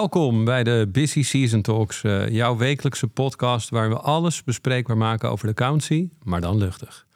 [0.00, 5.30] Welkom bij de Busy Season Talks, uh, jouw wekelijkse podcast waar we alles bespreekbaar maken
[5.30, 7.06] over de accountancy, maar dan luchtig.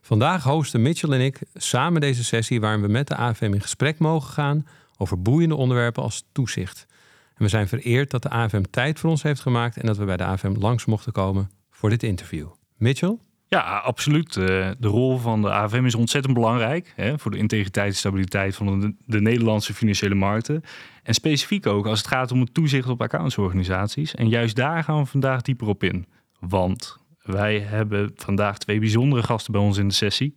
[0.00, 3.98] Vandaag hosten Mitchell en ik samen deze sessie waarin we met de AFM in gesprek
[3.98, 6.86] mogen gaan over boeiende onderwerpen als toezicht.
[7.34, 10.04] En we zijn vereerd dat de AFM tijd voor ons heeft gemaakt en dat we
[10.04, 12.46] bij de AFM langs mochten komen voor dit interview.
[12.76, 13.18] Mitchell?
[13.54, 14.36] Ja, absoluut.
[14.36, 18.56] Eh, de rol van de AFM is ontzettend belangrijk hè, voor de integriteit en stabiliteit
[18.56, 20.62] van de, de, Nederlandse financiële markten.
[21.02, 24.14] En specifiek ook als het gaat om het toezicht op accountsorganisaties.
[24.14, 26.06] En juist daar gaan we vandaag dieper op in.
[26.40, 30.36] Want wij hebben vandaag twee bijzondere gasten bij ons in de sessie.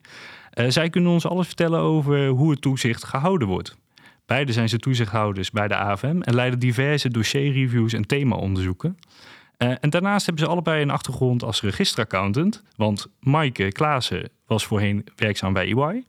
[0.54, 3.78] Uh, zij kunnen ons alles vertellen over hoe het toezicht gehouden wordt.
[4.26, 8.98] Beide zijn ze toezichthouders bij de AFM en leiden diverse dossierreviews en themaonderzoeken.
[9.58, 12.64] Uh, en daarnaast hebben ze allebei een achtergrond als registeraccountant.
[12.76, 16.04] Want Maaike Klaassen was voorheen werkzaam bij EY.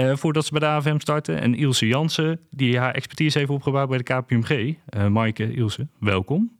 [0.00, 1.40] Uh, voordat ze bij de AFM starten.
[1.40, 4.50] En Ilse Jansen, die haar expertise heeft opgebouwd bij de KPMG.
[4.50, 6.56] Uh, eh, Maaike, Ilse, welkom.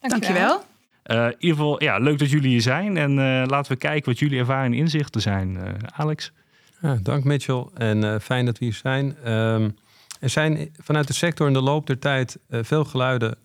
[0.00, 0.64] Dankjewel.
[1.06, 2.96] Uh, in ieder geval, ja, leuk dat jullie hier zijn.
[2.96, 3.14] En
[3.46, 5.58] laten we kijken wat jullie ervaring en inzichten zijn.
[5.92, 6.32] Alex?
[6.80, 9.32] Ja, dank Mitchell en fijn dat we hier zijn.
[9.32, 9.76] Um,
[10.20, 13.38] er zijn vanuit de sector in de loop der tijd veel geluiden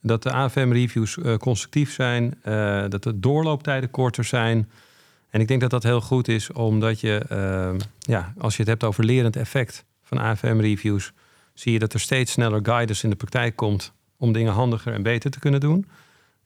[0.00, 4.70] dat de AFM-reviews uh, constructief zijn, uh, dat de doorlooptijden korter zijn.
[5.30, 8.70] En ik denk dat dat heel goed is, omdat je, uh, ja, als je het
[8.70, 11.12] hebt over lerend effect van AFM-reviews,
[11.54, 15.02] zie je dat er steeds sneller guidance in de praktijk komt om dingen handiger en
[15.02, 15.88] beter te kunnen doen.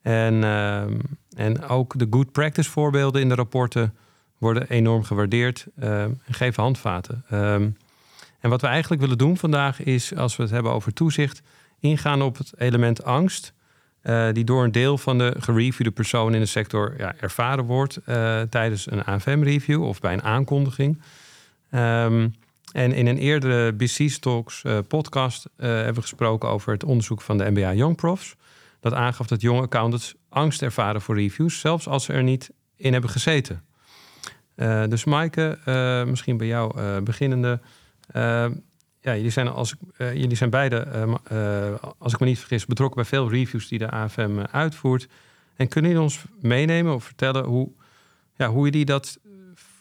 [0.02, 0.98] En, ehm,
[1.36, 3.94] en ook de good practice voorbeelden in de rapporten
[4.39, 7.24] worden enorm gewaardeerd ehm, en geven handvaten.
[8.41, 11.42] en wat we eigenlijk willen doen vandaag is, als we het hebben over toezicht,
[11.84, 13.52] ingaan op het element angst.
[14.02, 17.98] Uh, die door een deel van de gereviewde persoon in de sector ja, ervaren wordt
[18.06, 21.02] uh, tijdens een AFM-review of bij een aankondiging.
[21.70, 22.34] Um,
[22.72, 27.39] en in een eerdere BC Talks uh, podcast hebben we gesproken over het onderzoek van
[27.39, 28.36] de MBA Young Profs.
[28.80, 32.92] Dat aangaf dat jonge accountants angst ervaren voor reviews, zelfs als ze er niet in
[32.92, 33.64] hebben gezeten.
[34.89, 35.58] dus Maaike,
[36.06, 37.61] misschien bij jou beginnende
[39.04, 40.86] ja, jullie zijn, als, uh, jullie zijn beide,
[41.32, 45.08] uh, als ik me niet vergis, betrokken bij veel reviews die de AFM uitvoert.
[45.56, 47.68] En kunnen jullie ons meenemen of vertellen hoe,
[48.36, 49.18] ja, hoe jullie dat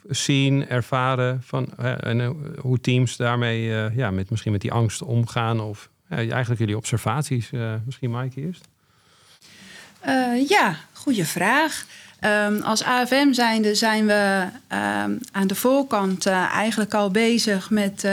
[0.09, 3.61] zien, ervaren van, en hoe teams daarmee,
[3.95, 5.59] ja, met, misschien met die angst omgaan?
[5.59, 7.49] Of eigenlijk jullie observaties,
[7.85, 8.67] misschien Mike eerst?
[10.49, 11.85] ja, goede vraag.
[12.25, 18.07] Um, als AFM zijnde zijn we um, aan de voorkant eigenlijk al bezig met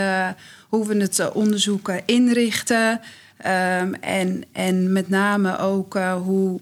[0.68, 3.00] hoe we het eh, onderzoeken inrichten.
[3.46, 6.60] Um, en, en met name ook hoe,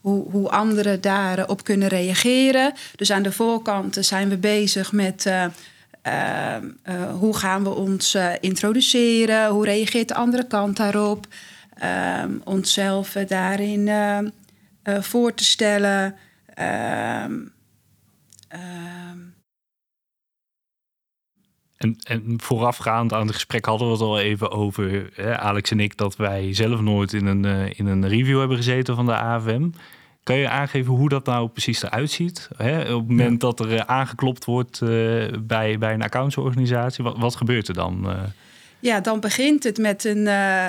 [0.00, 2.72] hoe, hoe anderen daarop kunnen reageren.
[2.96, 5.30] Dus aan de voorkant zijn we bezig met
[7.18, 11.26] hoe gaan we ons introduceren, hoe reageert de andere kant daarop,
[12.44, 13.88] onszelf daarin
[14.84, 16.16] voor te stellen.
[16.58, 17.52] Um,
[21.76, 25.80] En, en, voorafgaand aan het gesprek hadden we het al even over, hè, Alex en
[25.80, 29.16] ik, dat wij zelf nooit in een, uh, in een review hebben gezeten van de
[29.16, 29.68] AFM.
[30.22, 32.48] Kan je aangeven hoe dat nou precies eruit ziet?
[32.56, 32.94] Hè?
[32.94, 34.88] Op het moment dat er uh, aangeklopt wordt uh,
[35.40, 38.06] bij, bij een accountsorganisatie, wat, wat gebeurt er dan?
[38.84, 40.22] Ja, dan begint het met een,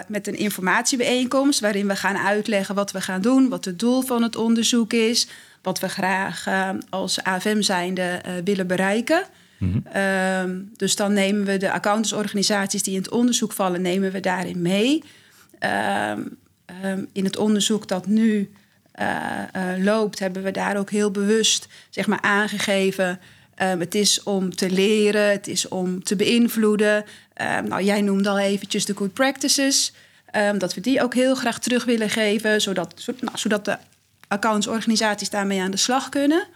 [0.08, 4.24] met een informatiebijeenkomst waarin we gaan uitleggen wat we gaan doen, wat het doel van
[4.24, 5.28] het onderzoek is,
[5.62, 6.48] wat we graag
[6.90, 9.24] als AFM zijnde willen bereiken.
[9.92, 14.62] Ehm, dus dan nemen we de accountantsorganisaties die in het onderzoek vallen, nemen we daarin
[14.62, 15.04] mee.
[15.60, 16.22] Ehm,
[16.66, 18.52] ehm, in het onderzoek dat nu
[19.78, 23.20] loopt, hebben we daar ook heel bewust zeg maar, aangegeven.
[23.56, 27.06] het is om te leren, het is om te beïnvloeden.
[27.44, 29.94] Nou, jij noemde al eventjes de good practices.
[30.58, 33.78] dat we die ook heel graag terug willen geven, zodat, nou, zodat de
[34.28, 36.48] accountantsorganisaties daarmee aan de slag kunnen.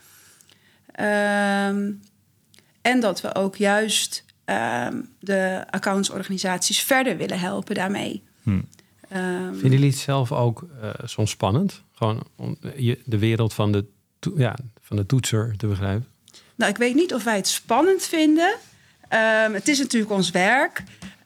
[2.81, 8.23] En dat we ook juist um, de accountsorganisaties verder willen helpen daarmee.
[8.43, 8.67] Hmm.
[9.13, 11.81] Um, Vinden jullie het zelf ook uh, soms spannend?
[11.93, 13.85] Gewoon om je, de wereld van de,
[14.35, 16.07] ja, van de toetser te begrijpen?
[16.55, 18.55] Nou, ik weet niet of wij het spannend vinden.
[19.13, 20.83] Um, het is natuurlijk ons werk.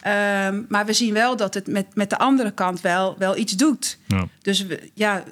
[0.08, 3.54] Um, maar we zien wel dat het met, met de andere kant wel, wel iets
[3.54, 3.98] doet.
[4.08, 4.28] Ja.
[4.42, 5.24] Dus we, ja,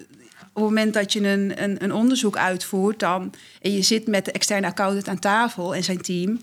[0.54, 4.26] op het moment dat je een, een, een, onderzoek uitvoert dan, en je zit met
[4.26, 6.42] de externe accountant aan tafel en zijn team,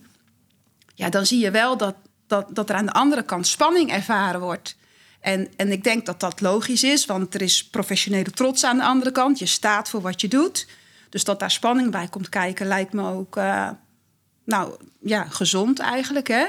[0.95, 1.95] ja, dan zie je wel dat,
[2.27, 4.77] dat, dat er aan de andere kant spanning ervaren wordt.
[5.21, 8.85] En, en ik denk dat dat logisch is, want er is professionele trots aan de
[8.85, 9.39] andere kant.
[9.39, 10.67] Je staat voor wat je doet.
[11.09, 13.71] Dus dat daar spanning bij komt kijken, lijkt me ook uh,
[14.49, 16.29] nou, ja, gezond eigenlijk.
[16.29, 16.45] Hè?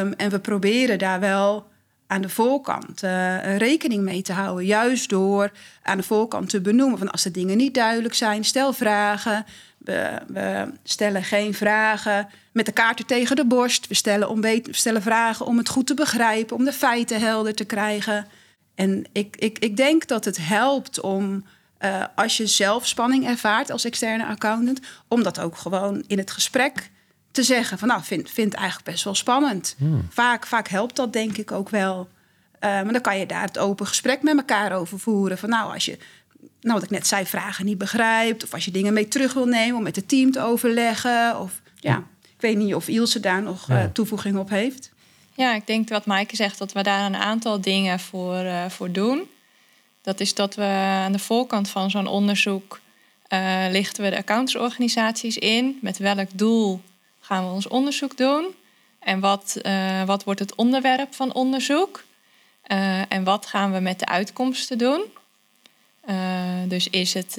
[0.00, 1.66] Um, en we proberen daar wel
[2.06, 4.66] aan de voorkant uh, rekening mee te houden.
[4.66, 5.50] Juist door
[5.82, 9.44] aan de voorkant te benoemen van als er dingen niet duidelijk zijn, stel vragen.
[9.78, 13.86] We, we stellen geen vragen met de kaarten tegen de borst.
[13.86, 17.54] We stellen, om we stellen vragen om het goed te begrijpen, om de feiten helder
[17.54, 18.26] te krijgen.
[18.74, 21.44] En ik, ik, ik denk dat het helpt om,
[21.80, 26.30] uh, als je zelf spanning ervaart als externe accountant, om dat ook gewoon in het
[26.30, 26.90] gesprek
[27.30, 29.74] te zeggen van nou, vind, vind het eigenlijk best wel spannend.
[29.78, 30.06] Hmm.
[30.10, 32.08] Vaak, vaak helpt dat denk ik ook wel.
[32.54, 35.38] Uh, maar dan kan je daar het open gesprek met elkaar over voeren.
[35.38, 35.98] Van nou, als je,
[36.60, 38.44] nou wat ik net zei, vragen niet begrijpt.
[38.44, 41.40] Of als je dingen mee terug wil nemen om met het team te overleggen.
[41.40, 44.90] Of ja, ik weet niet of Ilse daar nog uh, toevoeging op heeft.
[45.34, 48.92] Ja, ik denk wat Maaike zegt, dat we daar een aantal dingen voor, uh, voor
[48.92, 49.28] doen.
[50.02, 52.80] Dat is dat we aan de voorkant van zo'n onderzoek
[53.70, 55.78] lichten we de accountantsorganisaties in.
[55.82, 56.80] Met welk doel
[57.20, 58.46] gaan we ons onderzoek doen?
[58.98, 62.04] En wat, uh, wat wordt het onderwerp van onderzoek?
[62.66, 65.02] Uh, en wat gaan we met de uitkomsten doen?
[66.68, 67.34] Dus is het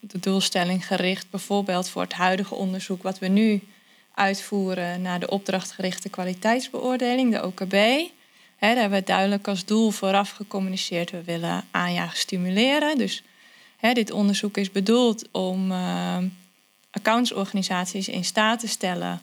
[0.00, 3.62] de doelstelling gericht bijvoorbeeld voor het huidige onderzoek wat we nu
[4.14, 7.74] uitvoeren naar de opdrachtgerichte kwaliteitsbeoordeling, de OKB.
[8.62, 11.10] He, daar hebben we duidelijk als doel vooraf gecommuniceerd.
[11.10, 12.98] We willen aanjagen stimuleren.
[12.98, 13.22] Dus
[13.76, 15.72] he, dit onderzoek is bedoeld om
[16.90, 19.20] accountsorganisaties in staat te stellen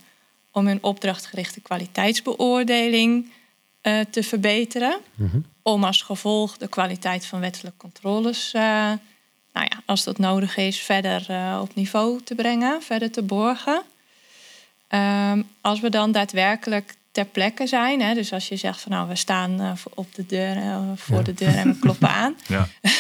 [0.52, 3.32] om hun opdrachtgerichte kwaliteitsbeoordeling
[3.84, 5.00] uh, te verbeteren.
[5.16, 5.46] Mm -hmm.
[5.62, 8.62] Om als gevolg de kwaliteit van wettelijke controles, uh,
[9.54, 11.28] nou ja, als dat nodig is, verder
[11.62, 13.82] op niveau te brengen, verder te borgen.
[14.90, 19.08] Um, als we dan daadwerkelijk ter plekke zijn, hè, dus als je zegt van nou
[19.08, 20.58] we staan op de deur,
[20.96, 21.24] voor ja.
[21.24, 22.36] de deur en we kloppen aan.
[22.48, 22.68] Ja.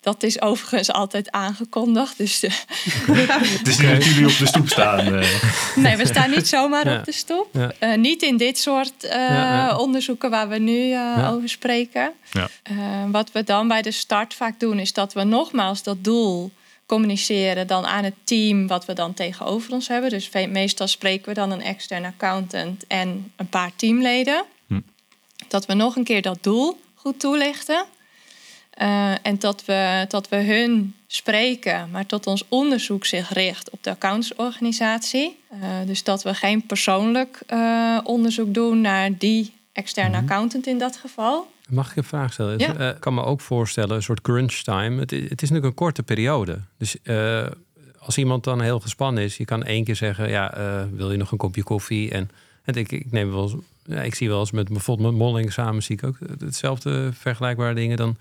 [0.00, 2.18] Dat is overigens altijd aangekondigd.
[2.18, 2.50] Dus uh,
[3.58, 5.14] het is niet dat jullie op de stoep staan.
[5.14, 5.26] Uh.
[5.74, 6.98] Nee, we staan niet zomaar ja.
[6.98, 7.48] op de stoep.
[7.52, 7.72] Ja.
[7.80, 10.96] Uh, niet in dit soort ja, onderzoeken waar we nu
[11.26, 12.12] over spreken.
[13.10, 16.50] wat we dan bij de start vaak doen, is dat we nogmaals dat doel
[16.86, 20.10] communiceren dan aan het team wat we dan tegenover ons hebben.
[20.10, 24.44] Dus meestal spreken we dan een externe accountant en een paar teamleden.
[24.66, 24.80] Hm.
[25.48, 27.84] Dat we nog een keer dat doel goed toelichten.
[28.82, 33.82] Uh, en dat we, dat we hun spreken, maar tot ons onderzoek zich richt op
[33.82, 35.38] de accountantsorganisatie.
[35.52, 40.24] Uh, dus dat we geen persoonlijk uh, onderzoek doen naar die externe -hmm.
[40.24, 41.46] accountant in dat geval.
[41.68, 42.58] Mag ik een vraag stellen?
[42.58, 42.90] Ja.
[42.90, 45.00] Ik kan me ook voorstellen, een soort crunch time.
[45.00, 46.58] Het, het is natuurlijk een korte periode.
[46.78, 46.96] Dus
[47.98, 50.54] als iemand dan heel gespannen is, je kan één keer zeggen: Ja,
[50.92, 52.10] wil je nog een kopje koffie?
[52.10, 52.30] En,
[52.62, 55.52] en ik, ik neem wel eens, ja, ik zie wel eens met bijvoorbeeld met Molling
[55.52, 57.96] samen, zie ik ook hetzelfde vergelijkbare dingen.
[57.96, 58.16] Dan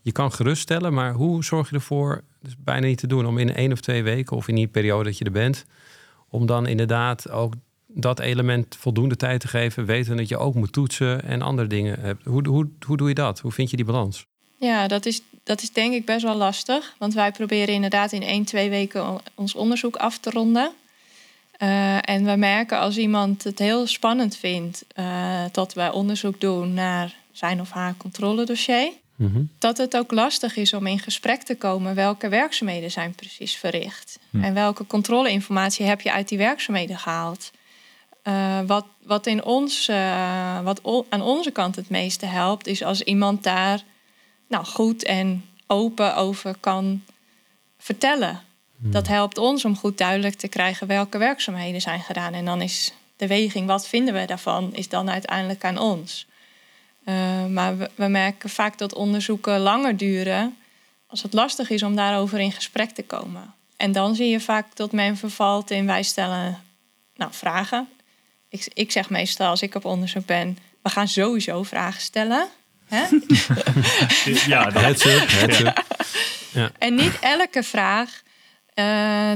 [0.00, 3.54] je kan geruststellen, maar hoe zorg je ervoor, dus bijna niet te doen, om in
[3.54, 5.64] één of twee weken of in die periode dat je er bent,
[6.28, 7.54] om dan inderdaad ook
[7.94, 12.00] dat element voldoende tijd te geven, weten dat je ook moet toetsen en andere dingen
[12.00, 12.24] hebt.
[12.24, 13.40] Hoe, hoe, hoe doe je dat?
[13.40, 14.26] Hoe vind je die balans?
[14.56, 16.94] Ja, dat is, dat is denk ik best wel lastig.
[16.98, 20.72] Want wij proberen inderdaad in één, twee weken ons onderzoek af te ronden.
[21.58, 26.74] Uh, en we merken als iemand het heel spannend vindt uh, dat wij onderzoek doen
[26.74, 28.92] naar zijn of haar controledossier.
[29.16, 29.42] Mhm.
[29.58, 34.18] Dat het ook lastig is om in gesprek te komen welke werkzaamheden zijn precies verricht.
[34.30, 34.44] Mhm.
[34.44, 37.50] En welke controleinformatie heb je uit die werkzaamheden gehaald.
[38.28, 43.02] Uh, wat, wat, in ons, uh, wat aan onze kant het meeste helpt, is als
[43.02, 43.82] iemand daar
[44.48, 47.02] nou, goed en open over kan
[47.78, 48.42] vertellen.
[48.76, 48.90] Mhm.
[48.90, 52.32] Dat helpt ons om goed duidelijk te krijgen welke werkzaamheden zijn gedaan.
[52.32, 56.26] En dan is de weging, wat vinden we daarvan, is dan uiteindelijk aan ons.
[57.04, 60.56] Uh, maar we, we, merken vaak dat onderzoeken langer duren
[61.06, 63.54] als het lastig is om daarover in gesprek te komen.
[63.76, 66.60] En dan zie je vaak dat men vervalt in wij stellen
[67.16, 67.88] nou, vragen.
[68.54, 72.48] Ik, ik zeg meestal als ik op onderzoek ben, we gaan sowieso vragen stellen.
[72.84, 73.04] Hè?
[74.52, 75.62] ja, dat is
[76.52, 76.70] Ja.
[76.78, 78.22] En niet elke vraag
[78.74, 78.84] uh,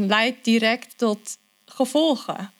[0.06, 2.50] leidt direct tot gevolgen.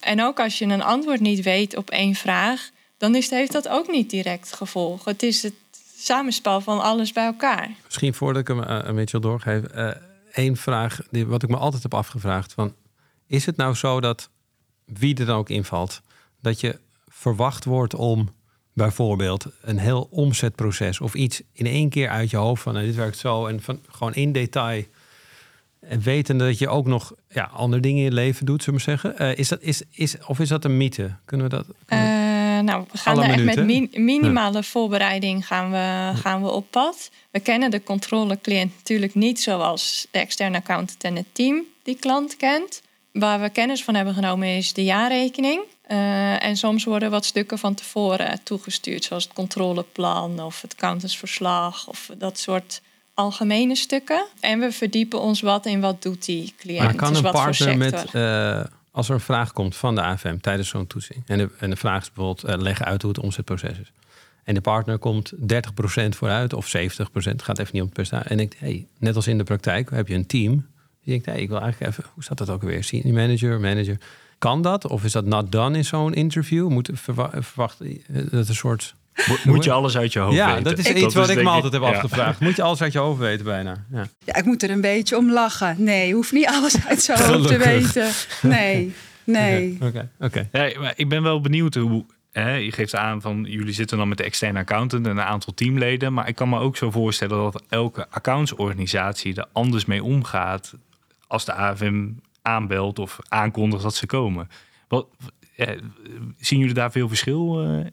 [0.00, 3.68] En ook als je een antwoord niet weet op één vraag, dan is, heeft dat
[3.68, 5.04] ook niet direct gevolg.
[5.04, 5.54] Het is het
[5.96, 7.70] samenspel van alles bij elkaar.
[7.84, 9.90] Misschien voordat ik hem uh, een beetje doorgeef, uh,
[10.32, 12.74] één vraag die, wat ik me altijd heb afgevraagd: van,
[13.26, 14.30] is het nou zo dat
[14.84, 16.00] wie er dan ook invalt,
[16.40, 16.78] dat je
[17.08, 18.28] verwacht wordt om
[18.72, 22.94] bijvoorbeeld een heel omzetproces of iets in één keer uit je hoofd van nou, dit
[22.94, 24.84] werkt zo en van gewoon in detail
[25.80, 28.84] en weten dat je ook nog ja, andere dingen in je leven doet, zullen we
[28.84, 29.14] zeggen.
[29.18, 31.16] Uh, is dat, is, is, of is dat een mythe?
[31.24, 31.66] Kunnen we dat?
[31.84, 32.06] Kunnen.
[32.06, 37.10] Uh, nou, we gaan daar echt met minimale voorbereiding gaan we, gaan we op pad.
[37.30, 42.36] We kennen de controlecliënt natuurlijk niet zoals de externe accountant en het team die klant
[42.36, 42.82] kent.
[43.12, 45.60] Waar we kennis van hebben genomen is de jaarrekening.
[45.88, 51.88] Eh, en soms worden wat stukken van tevoren toegestuurd, zoals het controleplan of het accountantsverslag
[51.88, 52.82] of dat soort
[53.14, 54.26] algemene stukken.
[54.40, 56.82] En we verdiepen ons wat in wat doet die cliënt.
[56.82, 60.38] Maar kan dus een partner met, eh, als er een vraag komt van de AFM
[60.38, 63.20] tijdens zo'n toetsing, en de, en de vraag is bijvoorbeeld, eh, leg uit hoe het
[63.20, 63.92] omzetproces is.
[64.44, 68.28] En de partner komt 30% vooruit of 70%, gaat even niet om het percentage.
[68.28, 70.52] En denkt, hey, net als in de praktijk heb je een team.
[71.04, 72.84] Die denkt, hey, ik wil eigenlijk even, hoe staat dat ook weer?
[72.84, 73.98] Senior manager, manager.
[74.38, 74.86] Kan dat?
[74.86, 76.68] Of is dat not done in zo'n interview?
[76.68, 78.94] Moet verwa- verwachten eh, dat een soort.
[79.28, 80.64] Mo- Moet je alles uit je hoofd ja, weten?
[80.64, 81.88] dat is iets wat ik me altijd heb ja.
[81.88, 82.40] afgevraagd.
[82.40, 83.84] Moet je alles uit je hoofd weten bijna?
[83.92, 84.06] Ja.
[84.24, 85.76] Ja, ik moet er een beetje om lachen.
[85.78, 88.10] Nee, je hoeft niet alles uit zijn hoofd te weten.
[88.42, 88.92] Nee,
[89.24, 89.76] nee.
[89.80, 90.48] Oké, oké.
[90.52, 92.04] Ja, maar ik ben wel benieuwd hoe.
[92.32, 95.54] Hè, je geeft aan van jullie zitten dan met de externe accountant en een aantal
[95.54, 96.12] teamleden.
[96.12, 100.74] Maar ik kan me ook zo voorstellen dat elke accountsorganisatie er anders mee omgaat
[101.26, 102.06] als de AFM
[102.48, 104.48] aanbelt of aankondigt dat ze komen.
[104.88, 105.06] Wat,
[105.56, 105.68] eh,
[106.38, 107.86] zien jullie daar veel verschil eh,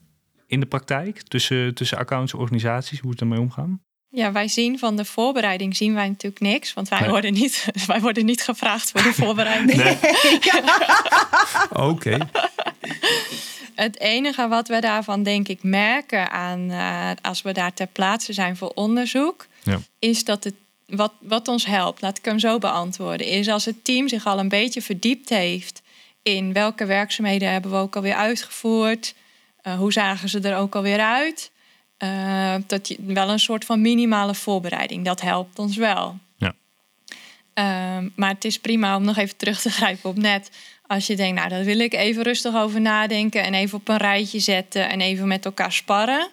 [0.48, 3.80] in de praktijk tussen, tussen accountsorganisaties, hoe het ermee omgaan?
[4.10, 6.74] Ja, wij zien van de voorbereiding zien wij natuurlijk niks.
[6.74, 7.10] Want wij, Nee.
[7.10, 9.82] worden, niet, wij worden niet gevraagd voor de voorbereiding.
[11.92, 12.18] Oké.
[13.76, 18.34] Het enige wat we daarvan denk ik merken aan eh, als we daar ter plaatse
[18.34, 19.80] zijn voor onderzoek, Ja.
[20.00, 20.56] is dat het
[20.88, 24.39] wat, wat ons helpt, laat ik hem zo beantwoorden, is als het team zich al
[24.39, 25.82] een beetje verdiept heeft
[26.25, 29.15] in welke werkzaamheden hebben we ook alweer uitgevoerd,
[29.62, 31.51] eh, hoe zagen ze er ook alweer uit,
[31.98, 36.18] eh, dat je wel een soort van minimale voorbereiding, dat helpt ons wel.
[36.38, 36.54] Ja.
[37.54, 40.50] Ehm, maar het is prima om nog even terug te grijpen op net.
[40.88, 43.98] Als je denkt, nou, daar wil ik even rustig over nadenken en even op een
[43.98, 46.30] rijtje zetten en even met elkaar sparren.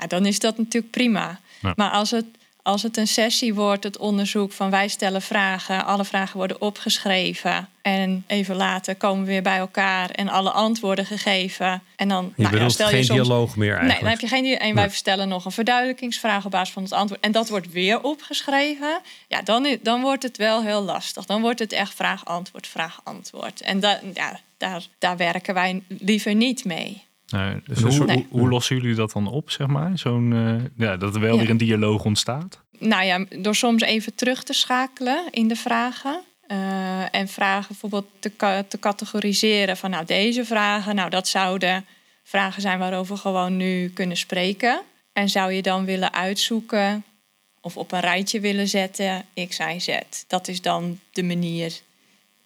[0.00, 1.40] Ja, dan is dat natuurlijk prima.
[1.60, 1.72] Ja.
[1.76, 2.26] Maar als het,
[2.62, 7.68] als het een sessie wordt, het onderzoek van wij stellen vragen, alle vragen worden opgeschreven
[7.82, 11.82] en even later komen we weer bij elkaar en alle antwoorden gegeven.
[11.96, 13.92] En dan Je nou, ja, stel je geen soms, dialoog meer eigenlijk.
[13.92, 14.58] Nee, dan heb je geen.
[14.58, 14.94] En wij Nee.
[14.94, 17.20] stellen nog een verduidelijkingsvraag op basis van het antwoord.
[17.20, 19.00] En dat wordt weer opgeschreven.
[19.28, 21.24] Ja, dan, dan wordt het wel heel lastig.
[21.24, 23.60] Dan wordt het echt vraag-antwoord, vraag-antwoord.
[23.60, 27.02] En da, ja, daar, daar werken wij liever niet mee.
[27.66, 29.98] Dus hoe, soort- hoe, hoe lossen jullie dat dan op, zeg maar?
[29.98, 31.40] Zo'n, eh, ja, dat er wel Ja.
[31.40, 32.60] weer een dialoog ontstaat?
[32.78, 36.20] Nou ja, door soms even terug te schakelen in de vragen.
[36.46, 41.84] Eh, en vragen bijvoorbeeld te, te categoriseren van nou deze vragen, nou dat zouden
[42.22, 44.80] vragen zijn waarover we gewoon nu kunnen spreken.
[45.12, 47.04] En zou je dan willen uitzoeken
[47.60, 49.98] of op een rijtje willen zetten, X, Y, Z.
[50.26, 51.72] Dat is dan de manier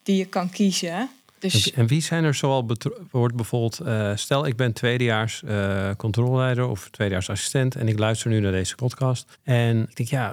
[0.03, 1.09] die je kan kiezen.
[1.39, 2.67] Dus En wie zijn er zoal
[3.11, 8.31] wordt bijvoorbeeld, eh, stel ik ben tweedejaars eh controleleider of tweedejaars assistent en ik luister
[8.31, 9.39] nu naar deze podcast.
[9.43, 10.33] En ik denk, ja,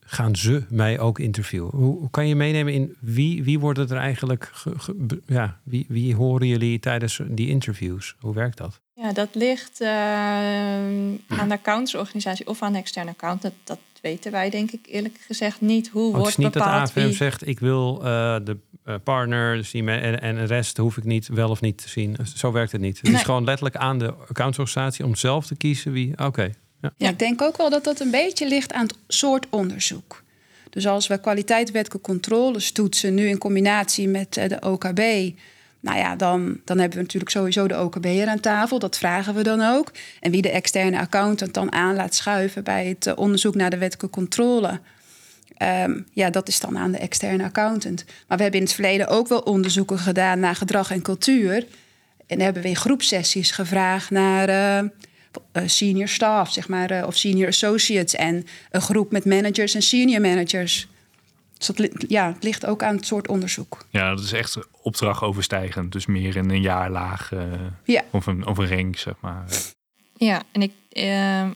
[0.00, 1.70] gaan ze, mij ook interviewen?
[1.70, 4.52] Hoe, kan je meenemen in wie, wie wordt het er eigenlijk,
[5.26, 8.16] ja, wie, wie horen jullie tijdens die interviews?
[8.20, 8.80] Hoe werkt dat?
[9.02, 13.42] Ja, dat ligt eh, aan de accountsorganisatie of aan de externe account.
[13.42, 15.88] Dat, dat weten wij denk ik eerlijk gezegd niet.
[15.88, 17.12] Hoe Want het wordt is niet dat wie...
[17.12, 20.96] zegt, ik wil eh, de eh, partner dus die me- en, en de rest hoef
[20.96, 22.16] ik niet wel of niet te zien.
[22.34, 22.98] Zo werkt het niet.
[23.02, 26.50] Het is gewoon letterlijk aan de accountsorganisatie om zelf te kiezen wie, oké.
[26.80, 26.92] ja.
[26.96, 30.22] Ja, ik denk ook wel dat dat een beetje ligt aan het soort onderzoek.
[30.70, 35.00] Dus als we kwaliteitswettelijke controles toetsen, nu in combinatie met eh, de OKB,
[35.82, 38.78] nou ja, dan, dan hebben we natuurlijk sowieso de OKB'er aan tafel.
[38.78, 39.92] Dat vragen we dan ook.
[40.20, 43.78] En wie de externe accountant dan aan laat schuiven bij het eh, onderzoek naar de
[43.78, 44.80] wettelijke controle.
[45.56, 48.04] ehm, ja, dat is dan aan de externe accountant.
[48.28, 51.66] Maar we hebben in het verleden ook wel onderzoeken gedaan naar gedrag en cultuur.
[52.26, 54.88] En hebben we in groepsessies gevraagd naar eh, eh,
[55.66, 58.14] senior staff, zeg maar, of senior associates.
[58.14, 60.88] En een groep met managers en senior managers.
[61.66, 63.86] Dus dat, li- ja, het ligt ook aan het soort onderzoek.
[63.90, 65.92] Ja, dat is echt opdracht overstijgend.
[65.92, 67.42] Dus meer in een jaarlaag eh,
[67.84, 68.02] Ja.
[68.10, 69.44] of, een, of een rank, zeg maar.
[70.16, 71.48] Ja, en ik, eh,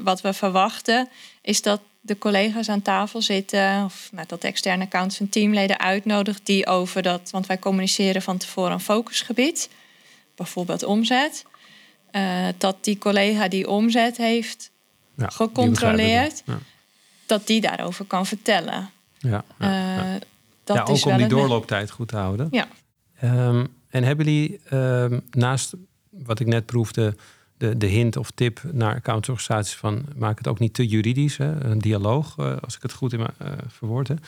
[0.00, 1.08] wat we verwachten
[1.42, 3.84] is dat de collega's aan tafel zitten...
[3.84, 6.46] of nou, dat de externe accountants hun teamleden uitnodigt...
[6.46, 9.68] die over dat, want wij communiceren van tevoren een focusgebied...
[10.34, 11.44] bijvoorbeeld omzet...
[12.10, 14.70] eh, dat die collega die omzet heeft
[15.16, 16.42] Ja, gecontroleerd...
[16.46, 16.54] die
[17.26, 18.90] dat die daarover kan vertellen.
[19.18, 20.14] Ja, ja, ja.
[20.14, 20.20] Eh,
[20.64, 22.48] dat ja, is ook om wel die doorlooptijd goed te houden.
[22.50, 22.68] Ja.
[23.20, 25.74] Ehm, en hebben jullie ehm, naast
[26.10, 27.14] wat ik net proefde,
[27.56, 31.64] de, de hint of tip naar accountsorganisaties van maak het ook niet te juridisch, hè?
[31.64, 34.18] een dialoog, eh, als ik het goed in mijn eh, verwoord heb.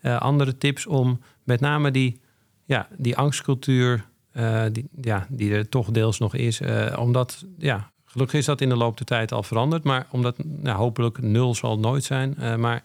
[0.00, 2.20] Eh, andere tips om met name die,
[2.64, 4.10] ja, die angstcultuur,
[4.72, 6.60] die, ja, die er toch deels nog is,
[6.96, 10.76] omdat, ja, gelukkig is dat in de loop der tijd al veranderd, maar omdat, nou,
[10.76, 12.82] hopelijk nul zal het nooit zijn, maar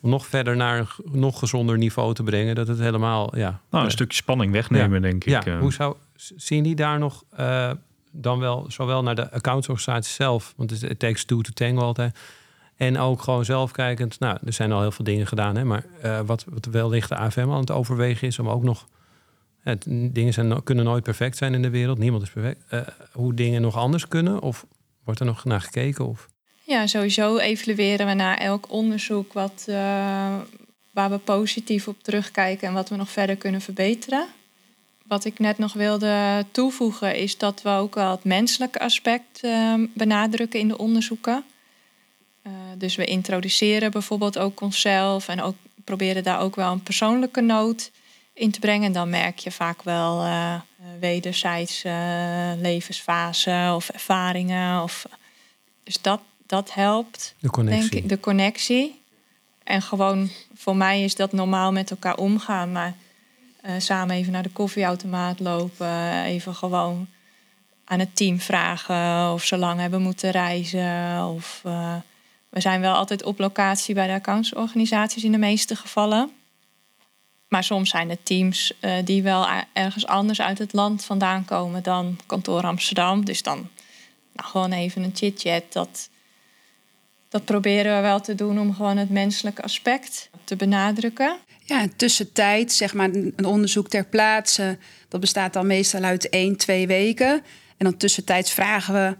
[0.00, 3.90] nog verder naar een nog gezonder niveau te brengen, dat het helemaal, ja, Nou, een
[3.90, 5.30] eh, stukje spanning wegnemen, denk ik.
[5.30, 5.58] ja, eh.
[5.58, 5.96] hoe zou,
[6.36, 7.70] zien die daar nog uh,
[8.12, 12.18] dan wel zowel naar de accountsorganisatie zelf, want het takes two to tango altijd.
[12.76, 14.20] En ook gewoon zelfkijkend.
[14.20, 17.16] Nou, er zijn al heel veel dingen gedaan, hè, maar uh, wat, wat wellicht de
[17.16, 18.86] AFM aan het overwegen is om ook nog.
[19.58, 21.98] Het, dingen zijn, kunnen nooit perfect zijn in de wereld.
[21.98, 22.64] Niemand is perfect.
[22.70, 22.80] Uh,
[23.12, 24.40] hoe dingen nog anders kunnen?
[24.40, 24.66] Of
[25.04, 26.06] wordt er nog naar gekeken?
[26.06, 26.28] Of?
[26.68, 29.76] Ja, sowieso evalueren we naar elk onderzoek wat, uh,
[30.92, 34.26] waar we positief op terugkijken en wat we nog verder kunnen verbeteren.
[35.06, 39.74] Wat ik net nog wilde toevoegen is dat we ook wel het menselijke aspect uh,
[39.94, 41.44] benadrukken in de onderzoeken.
[42.46, 47.40] Uh, dus we introduceren bijvoorbeeld ook onszelf en ook proberen daar ook wel een persoonlijke
[47.40, 47.90] noot
[48.32, 48.86] in te brengen.
[48.86, 50.54] En dan merk je vaak wel uh,
[51.00, 51.82] wederzijds
[52.60, 54.82] levensfase of ervaringen.
[54.82, 55.06] Of,
[55.82, 57.34] dus dat, dat helpt.
[57.38, 57.90] De connectie.
[57.90, 59.02] Denk ik, de connectie.
[59.64, 62.72] En gewoon, voor mij is dat normaal met elkaar omgaan.
[62.72, 62.94] Maar
[63.66, 66.22] uh, samen even naar de koffieautomaat lopen.
[66.22, 67.08] Even gewoon
[67.84, 71.24] aan het team vragen of ze lang hebben moeten reizen.
[71.26, 71.94] Of, uh,
[72.48, 76.30] we zijn wel altijd op locatie bij de accountsorganisaties in de meeste gevallen.
[77.48, 81.82] Maar soms zijn er teams uh, die wel ergens anders uit het land vandaan komen
[81.82, 83.24] dan kantoor Amsterdam.
[83.24, 83.68] Dus dan
[84.32, 85.62] nou, gewoon even een chit-chat.
[85.72, 86.08] Dat,
[87.28, 91.36] dat proberen we wel te doen om gewoon het menselijke aspect te benadrukken.
[91.64, 96.86] Ja, tussentijd, zeg maar een onderzoek ter plaatse, dat bestaat dan meestal uit één, twee
[96.86, 97.32] weken.
[97.76, 99.16] En dan tussentijds vragen we,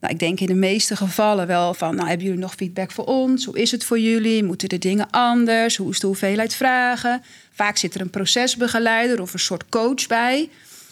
[0.00, 3.04] nou, ik denk in de meeste gevallen wel van, nou, hebben jullie nog feedback voor
[3.04, 3.44] ons?
[3.44, 4.44] Hoe is het voor jullie?
[4.44, 5.76] Moeten de dingen anders?
[5.76, 7.22] Hoe is de hoeveelheid vragen?
[7.52, 10.48] Vaak zit er een procesbegeleider of een soort coach bij.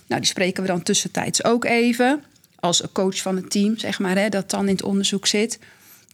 [0.06, 2.22] Nou, die spreken we dan tussentijds ook even.
[2.60, 5.58] Als een coach van het team, zeg maar, hè, dat dan in het onderzoek zit.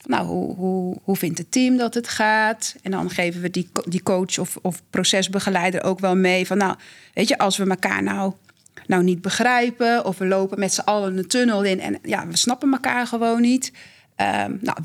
[0.06, 2.76] Nou, hoe, hoe, hoe vindt het team dat het gaat?
[2.82, 6.76] En dan geven we die, die coach of, of procesbegeleider ook wel mee van, nou,
[7.14, 8.33] weet je, als we elkaar nou,
[8.87, 12.37] nou niet begrijpen of we lopen met z'n allen een tunnel in en ja, we
[12.37, 13.72] snappen elkaar gewoon niet.
[14.16, 14.79] Um, nou,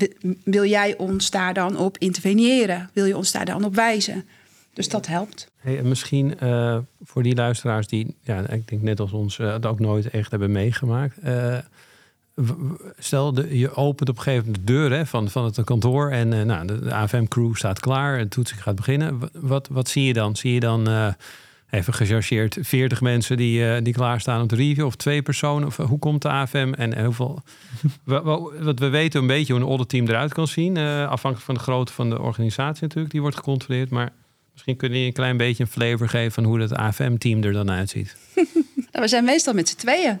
[0.44, 2.90] wil jij ons daar dan op interveneren?
[2.92, 4.24] Wil je ons daar dan op wijzen?
[4.72, 5.50] Dus dat helpt.
[5.56, 9.80] Hey, misschien uh, voor die luisteraars die, ja, ik denk net als ons, het ook
[9.80, 11.16] nooit echt hebben meegemaakt.
[11.24, 11.58] Uh,
[12.98, 16.10] stel, de, je opent op een gegeven moment de deur hè, van, van het kantoor
[16.10, 19.18] en uh, nou, de, de AFM-crew staat klaar, en toetsing gaat beginnen.
[19.32, 20.36] Wat, wat zie je dan?
[20.36, 21.08] Zie je dan uh,
[21.70, 25.66] even gechargeerd 40 mensen die, uh, die klaarstaan om te review of twee personen?
[25.66, 27.42] Of hoe komt de AFM en, en hoeveel?
[28.04, 31.92] wat we weten een beetje hoe een auditteam eruit kan zien, afhankelijk van de grootte
[31.92, 33.90] van de organisatie natuurlijk, die wordt gecontroleerd.
[33.90, 34.12] Maar
[34.52, 37.70] misschien kun je een klein beetje een flavor geven van hoe dat AFM-team er dan
[37.70, 38.16] uitziet.
[38.92, 40.20] nou, we zijn meestal met z'n tweeën.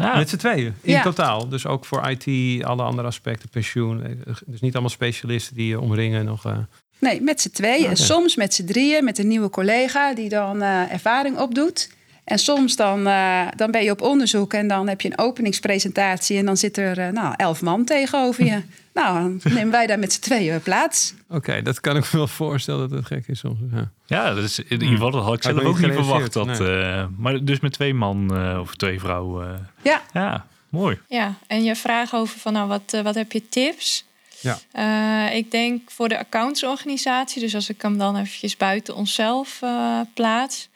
[0.00, 0.16] Ja.
[0.16, 1.02] Met z'n tweeën, in ja.
[1.02, 1.48] totaal.
[1.48, 4.22] Dus ook voor IT, alle andere aspecten, pensioen.
[4.46, 6.46] Dus niet allemaal specialisten die je omringen nog.
[6.46, 6.58] Uh...
[6.98, 7.78] Nee, met z'n tweeën.
[7.78, 7.90] Okay.
[7.90, 11.90] En soms met z'n drieën, met een nieuwe collega die dan uh, ervaring opdoet.
[12.30, 16.38] En soms dan, uh, dan ben je op onderzoek en dan heb je een openingspresentatie...
[16.38, 18.62] en dan zit er nou, elf man tegenover je.
[18.94, 21.14] nou, dan nemen wij daar met z'n tweeën plaats.
[21.26, 23.58] Oké, okay, dat kan ik me wel voorstellen dat het gek is soms.
[23.72, 26.32] Ja, ja dat is in ieder geval dat had ik zelf ook niet verwacht.
[26.32, 26.60] Dat, nee.
[26.60, 29.48] uh, maar dus met twee man uh, of twee vrouwen.
[29.48, 30.02] Uh, ja.
[30.12, 30.98] ja, mooi.
[31.08, 34.04] Ja, en je vraag over van nou, wat, wat heb je tips?
[34.40, 35.30] Ja.
[35.30, 39.60] ik denk voor de accountsorganisatie, dus als ik hem dan eventjes buiten onszelf
[40.14, 40.69] plaats...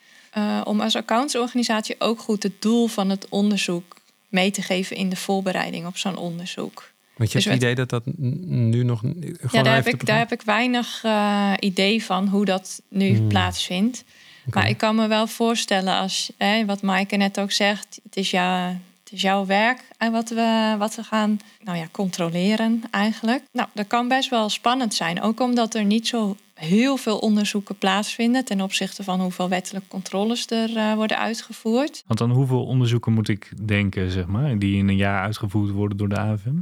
[0.64, 3.96] om als accountsorganisatie ook goed het doel van het onderzoek
[4.28, 6.92] mee te geven in de voorbereiding op zo'n onderzoek.
[7.16, 8.02] Want je Dus hebt het idee dat dat
[8.46, 9.02] nu nog.
[9.50, 13.28] Ja, daar heb, ik, daar heb ik weinig uh, idee van hoe dat nu Hmm.
[13.28, 14.04] plaatsvindt.
[14.50, 18.30] Maar ik kan me wel voorstellen als, hè, wat Maaike net ook zegt, het is,
[18.30, 18.68] jou,
[19.04, 23.42] het is jouw werk en wat we, wat we gaan nou ja, controleren eigenlijk.
[23.52, 27.78] Nou, dat kan best wel spannend zijn, ook omdat er niet zo heel veel onderzoeken
[27.78, 32.02] plaatsvinden ten opzichte van hoeveel wettelijke controles er uh, worden uitgevoerd.
[32.06, 35.96] Want dan hoeveel onderzoeken moet ik denken, zeg maar, die in een jaar uitgevoerd worden
[35.96, 36.56] door de AFM?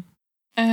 [0.54, 0.64] Uh,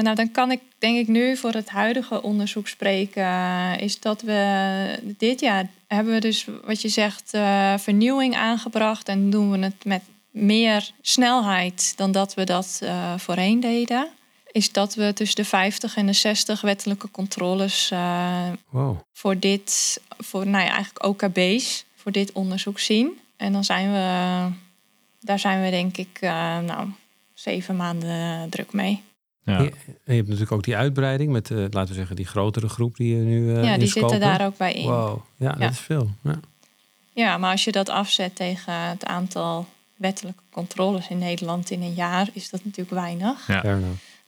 [0.00, 3.22] nou, dan kan ik denk ik nu voor het huidige onderzoek spreken.
[3.22, 9.08] Uh, is dat we dit jaar hebben we dus wat je zegt uh, vernieuwing aangebracht
[9.08, 12.82] en doen we het met meer snelheid dan dat we dat
[13.16, 14.08] voorheen deden.
[14.52, 18.98] Is dat we tussen de 50 en de 60 wettelijke controles uh, wow.
[19.12, 23.18] voor dit, voor nou ja, eigenlijk OKB's, voor dit onderzoek zien.
[23.36, 24.48] En dan zijn we,
[25.20, 26.88] daar zijn we denk ik, uh, nou,
[27.34, 29.02] zeven maanden druk mee.
[29.44, 29.58] Ja.
[29.58, 29.72] Je,
[30.04, 33.16] je, hebt natuurlijk ook die uitbreiding met, uh, laten we zeggen, die grotere groep die
[33.16, 33.40] je nu.
[33.40, 34.10] Uh, ja, die scopen.
[34.10, 34.86] zitten daar ook bij in.
[34.86, 35.56] Wow, ja, Ja.
[35.58, 36.10] dat is veel.
[36.22, 36.40] Ja.
[37.12, 41.94] Ja, maar als je dat afzet tegen het aantal wettelijke controles in Nederland in een
[41.94, 43.46] jaar, is dat natuurlijk weinig.
[43.46, 43.78] Ja.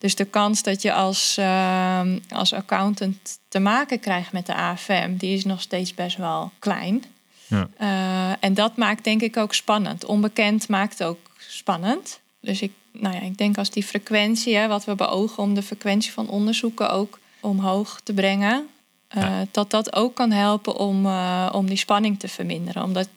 [0.01, 5.15] Dus de kans dat je als, uh, als accountant te maken krijgt met de AFM,
[5.15, 7.03] die is nog steeds best wel klein.
[7.47, 7.67] Ja.
[7.81, 10.05] Uh, en dat maakt denk ik ook spannend.
[10.05, 12.19] Onbekend maakt ook spannend.
[12.39, 15.63] Dus ik, nou ja, ik denk als die frequentie, hè, wat we beogen om de
[15.63, 18.67] frequentie van onderzoeken ook omhoog te brengen,
[19.15, 19.45] uh, ja.
[19.51, 22.83] dat dat ook kan helpen om, uh, om die spanning te verminderen.
[22.83, 23.07] Omdat,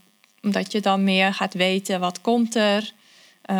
[0.43, 2.93] omdat je dan meer gaat weten wat komt er,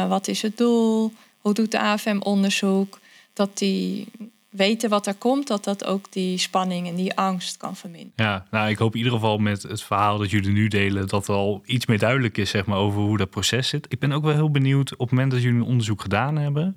[0.09, 3.03] wat is het doel, hoe doet de AFM onderzoek.
[3.35, 4.09] Dat die
[4.57, 8.13] weten wat er komt, dat dat ook die spanning en die angst kan verminderen.
[8.17, 11.29] Ja, nou, ik hoop in ieder geval met het verhaal dat jullie nu delen, dat
[11.29, 13.87] er al iets meer duidelijk is zeg maar, over hoe dat proces zit.
[13.89, 16.77] Ik ben ook wel heel benieuwd op het moment dat jullie een onderzoek gedaan hebben.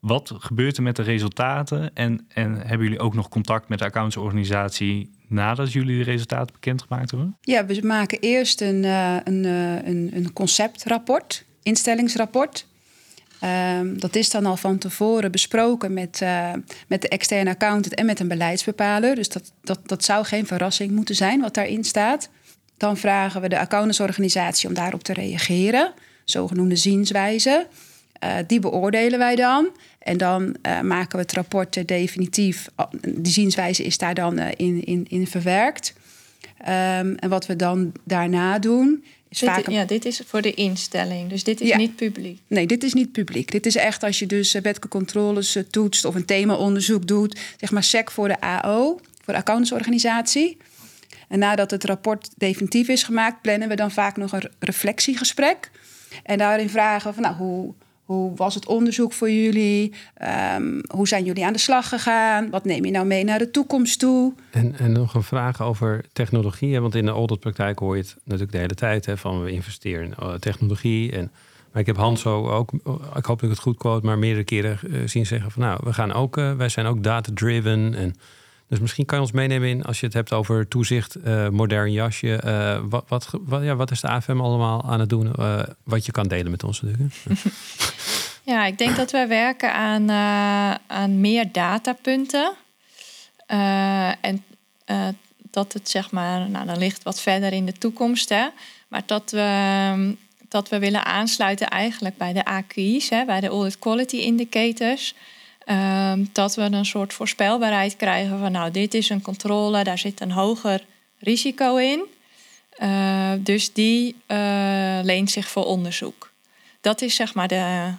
[0.00, 1.94] Wat gebeurt er met de resultaten?
[1.94, 7.10] En, en hebben jullie ook nog contact met de accountsorganisatie nadat jullie de resultaten bekendgemaakt
[7.10, 7.36] hebben?
[7.40, 12.66] Ja, we maken eerst een, uh, een, uh, een, een conceptrapport, instellingsrapport.
[13.44, 16.52] Um, dat is dan al van tevoren besproken met, uh,
[16.88, 19.14] met de externe accountant en met een beleidsbepaler.
[19.14, 22.28] Dus dat, dat, dat zou geen verrassing moeten zijn wat daarin staat.
[22.76, 25.92] Dan vragen we de accountantsorganisatie om daarop te reageren.
[26.24, 27.66] Zogenoemde zienswijze.
[28.24, 29.68] Uh, die beoordelen wij dan.
[29.98, 32.68] En dan uh, maken we het rapport definitief.
[33.00, 35.94] Die zienswijze is daar dan in, in, in verwerkt.
[36.60, 39.04] Um, en wat we dan daarna doen,
[39.40, 39.68] dit, vaak...
[39.68, 41.28] Ja, dit is voor de instelling.
[41.28, 41.76] Dus dit is ja.
[41.76, 42.40] niet publiek.
[42.46, 43.50] Nee, dit is niet publiek.
[43.50, 47.84] Dit is echt als je dus wettelijke controles toetst of een themaonderzoek doet, zeg maar
[47.84, 50.56] SEC voor de AO, voor de accountantsorganisatie.
[51.28, 55.70] En nadat het rapport definitief is gemaakt, plannen we dan vaak nog een reflectiegesprek.
[56.22, 59.94] En daarin vragen we van nou, hoe, hoe was het onderzoek voor jullie?
[60.56, 62.50] Um, hoe zijn jullie aan de slag gegaan?
[62.50, 64.32] Wat neem je nou mee naar de toekomst toe?
[64.50, 66.80] En, en nog een vraag over technologie.
[66.80, 70.04] Want in de auditpraktijk hoor je het natuurlijk de hele tijd hè, van we investeren
[70.04, 71.12] in uh, technologie.
[71.12, 71.30] En,
[71.72, 72.72] maar ik heb Hanso ook,
[73.16, 75.80] ik hoop dat ik het goed quote, maar meerdere keren uh, zien zeggen van nou,
[75.84, 77.94] we gaan ook, wij zijn ook data-driven.
[77.94, 78.14] En
[78.72, 81.92] dus misschien kan je ons meenemen in, als je het hebt over toezicht, uh, modern
[81.92, 82.42] jasje.
[82.44, 85.32] Uh, wat, wat, wat, ja, wat is de AFM allemaal aan het doen?
[85.38, 87.14] Uh, wat je kan delen met ons natuurlijk.
[88.52, 90.10] ja, ik denk dat wij werken aan,
[90.86, 92.52] aan meer datapunten.
[94.20, 94.44] en
[95.50, 98.28] dat het zeg maar, nou dan ligt wat verder in de toekomst.
[98.28, 98.46] Hè,
[98.88, 100.16] maar dat we,
[100.48, 105.14] dat we willen aansluiten eigenlijk bij de AQI's, hè, bij de Audit Quality Indicators.
[105.66, 110.20] Um, dat we een soort voorspelbaarheid krijgen van nou, dit is een controle, daar zit
[110.20, 110.84] een hoger
[111.18, 112.04] risico in.
[112.82, 116.30] Uh, dus die uh, leent zich voor onderzoek.
[116.80, 117.90] Dat is zeg maar de.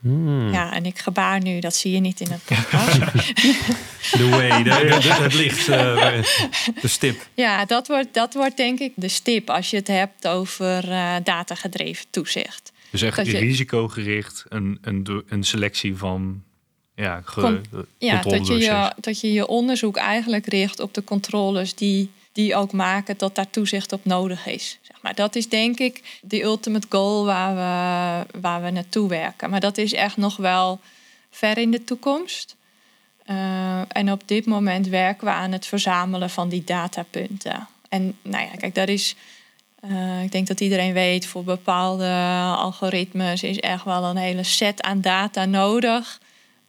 [0.00, 0.52] Hmm.
[0.52, 2.98] Ja, en ik gebaar nu, dat zie je niet in het podcast.
[4.30, 6.22] Way, de, het licht, uh,
[6.80, 7.28] de stip.
[7.34, 10.82] Ja, dat wordt, dat wordt denk ik de stip als je het hebt over
[11.24, 12.72] datagedreven toezicht.
[12.90, 16.42] Dus echt je, risicogericht, een, een, een selectie van
[17.00, 17.60] ja, ge,
[17.98, 22.56] ja dat, je je, dat je je onderzoek eigenlijk richt op de controles die, die
[22.56, 24.78] ook maken dat daar toezicht op nodig is.
[24.82, 29.50] Zeg maar dat is denk ik de ultimate goal waar we, waar we naartoe werken.
[29.50, 30.80] Maar dat is echt nog wel
[31.30, 32.56] ver in de toekomst.
[33.26, 37.68] Uh, en op dit moment werken we aan het verzamelen van die datapunten.
[37.88, 39.16] En nou ja, kijk, dat is.
[39.84, 42.12] Uh, ik denk dat iedereen weet, voor bepaalde
[42.56, 46.20] algoritmes is echt wel een hele set aan data nodig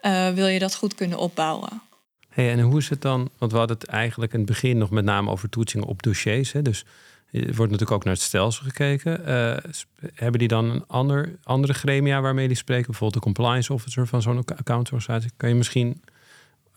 [0.02, 1.82] uh, wil je dat goed kunnen opbouwen.
[2.30, 3.30] Hey, en hoe is het dan?
[3.38, 6.52] Want we hadden het eigenlijk in het begin nog met name over toetsingen op dossiers.
[6.52, 6.62] Hè?
[6.62, 6.86] Dus
[7.32, 9.22] er wordt natuurlijk ook naar het stelsel gekeken.
[9.22, 9.58] Uh,
[10.14, 12.86] hebben die dan een ander, andere gremia waarmee die spreken?
[12.86, 15.32] Bijvoorbeeld de compliance officer van zo'n accountsorganisatie.
[15.38, 16.04] Kan je misschien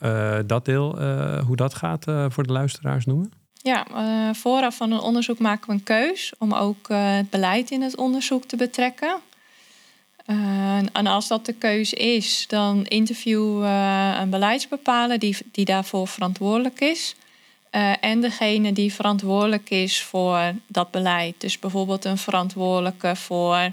[0.00, 1.00] uh, dat deel,
[1.40, 3.32] hoe dat gaat, voor de luisteraars noemen?
[3.54, 3.86] Ja,
[4.34, 8.44] vooraf van een onderzoek maken we een keus om ook het beleid in het onderzoek
[8.44, 9.16] te betrekken.
[10.26, 16.08] Uh, en als dat de keuze is, dan interview uh, een beleidsbepaler die, die daarvoor
[16.08, 17.14] verantwoordelijk is.
[17.70, 21.34] Uh, en degene die verantwoordelijk is voor dat beleid.
[21.40, 23.72] Dus bijvoorbeeld een verantwoordelijke voor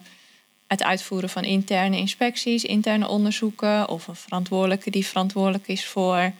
[0.67, 3.89] het uitvoeren van interne inspecties, interne onderzoeken.
[3.89, 6.31] Of een verantwoordelijke die verantwoordelijk is voor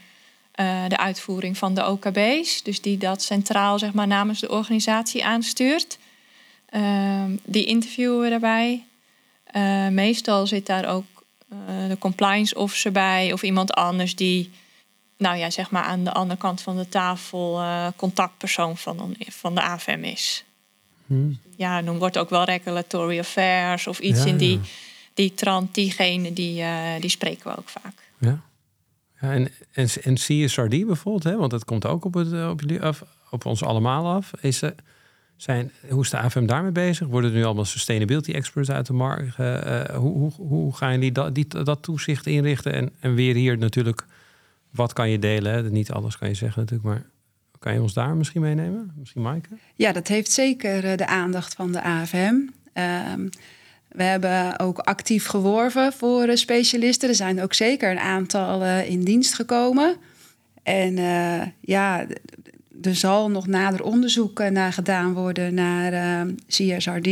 [0.87, 2.63] de uitvoering van de OKB's.
[2.63, 5.97] Dus die dat centraal zeg maar, namens de organisatie aanstuurt.
[6.69, 8.83] Ehm, die interviewen we daarbij.
[9.55, 11.05] Uh, meestal zit daar ook
[11.53, 14.51] uh, de compliance officer bij of iemand anders die,
[15.17, 19.55] nou ja, zeg maar aan de andere kant van de tafel uh, contactpersoon van, van
[19.55, 20.43] de AFM is.
[21.05, 21.39] Hmm.
[21.55, 24.59] Ja, dan wordt ook wel regulatory affairs of iets ja, in die,
[25.13, 26.63] die trant, diegene die,
[26.99, 28.09] die spreken we ook vaak.
[28.19, 28.41] Ja.
[29.21, 31.37] ja en, en, en CSRD bijvoorbeeld, hè?
[31.37, 34.31] want dat komt ook op, het, op, jullie af, op ons allemaal af.
[34.41, 34.61] Is,
[35.41, 37.07] zijn, hoe is de AFM daarmee bezig?
[37.07, 39.37] Worden er nu allemaal sustainability experts uit de markt?
[39.39, 42.73] Uh, hoe, hoe, hoe gaan jullie dat, die, dat toezicht inrichten?
[42.73, 44.05] En, en weer hier natuurlijk,
[44.69, 45.71] wat kan je delen?
[45.71, 47.05] Niet alles kan je zeggen natuurlijk, maar
[47.59, 48.93] Kan je ons daar misschien meenemen?
[48.99, 49.49] Misschien Maaike?
[49.75, 52.35] Ja, dat heeft zeker eh, de aandacht van de AFM.
[52.73, 53.27] Ehm,
[53.87, 57.09] we hebben ook actief geworven voor specialisten.
[57.09, 59.95] Er zijn ook zeker een aantal in dienst gekomen.
[60.63, 60.95] En
[61.61, 62.05] ja,
[62.81, 67.07] er zal nog nader onderzoek naar gedaan worden naar ehm, CSRD.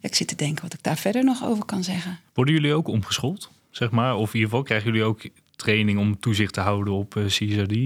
[0.00, 2.18] Ik zit te denken wat ik daar verder nog over kan zeggen.
[2.34, 4.16] Worden jullie ook omgeschoold, zeg maar?
[4.16, 5.20] Of in ieder geval krijgen jullie ook
[5.56, 7.76] training om toezicht te houden op CSRD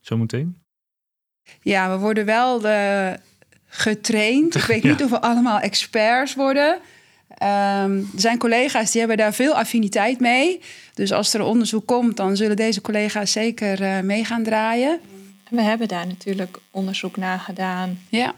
[0.00, 0.56] zometeen?
[1.62, 2.60] Ja, we worden wel
[3.66, 4.54] getraind.
[4.54, 6.78] Ik weet niet of we allemaal experts worden.
[7.42, 10.60] Um, er zijn collega's die hebben daar veel affiniteit mee.
[10.94, 15.00] Dus als er onderzoek komt, dan zullen deze collega's zeker uh, mee gaan draaien.
[15.50, 17.98] We hebben daar natuurlijk onderzoek naar gedaan.
[18.08, 18.34] Ja.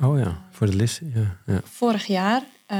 [0.00, 1.00] Oh ja, voor de list.
[1.14, 1.60] Ja, ja.
[1.64, 2.42] Vorig jaar.
[2.68, 2.78] Uh,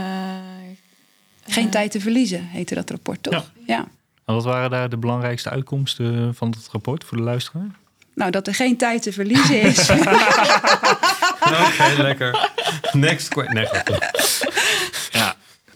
[1.47, 3.33] Geen uh, tijd te verliezen, heette dat rapport toch?
[3.33, 3.45] Ja.
[3.67, 3.89] ja.
[4.25, 7.71] En wat waren daar de belangrijkste uitkomsten van het rapport voor de luisteraar?
[8.15, 9.91] Nou, dat er geen tijd te verliezen is.
[9.91, 9.97] Oké,
[11.73, 12.51] okay, lekker.
[12.93, 13.55] Next question.
[13.55, 13.67] Nee.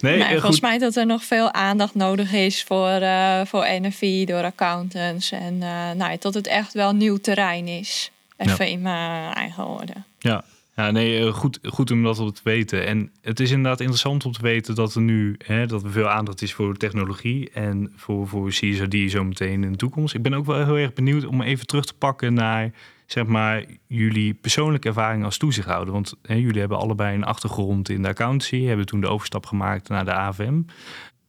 [0.03, 4.25] Nee, nee, volgens mij dat er nog veel aandacht nodig is voor, uh, voor NFI
[4.25, 5.33] door accountants.
[5.33, 8.11] En uh, nou, tot het echt wel nieuw terrein is.
[8.37, 8.73] Even ja.
[8.73, 10.05] in mijn eigen woorden.
[10.19, 10.45] Ja,
[10.77, 12.87] ja nee, goed, goed om dat te weten.
[12.87, 16.09] En het is inderdaad interessant om te weten dat er nu hè, dat er veel
[16.09, 20.15] aandacht is voor technologie en voor, voor CSRD zo meteen in de toekomst.
[20.15, 22.71] Ik ben ook wel heel erg benieuwd om even terug te pakken naar
[23.13, 25.93] zeg maar, jullie persoonlijke ervaring als toezichthouder.
[25.93, 29.89] Want hè, jullie hebben allebei een achtergrond in de accountancy, hebben toen de overstap gemaakt
[29.89, 30.63] naar de AVM.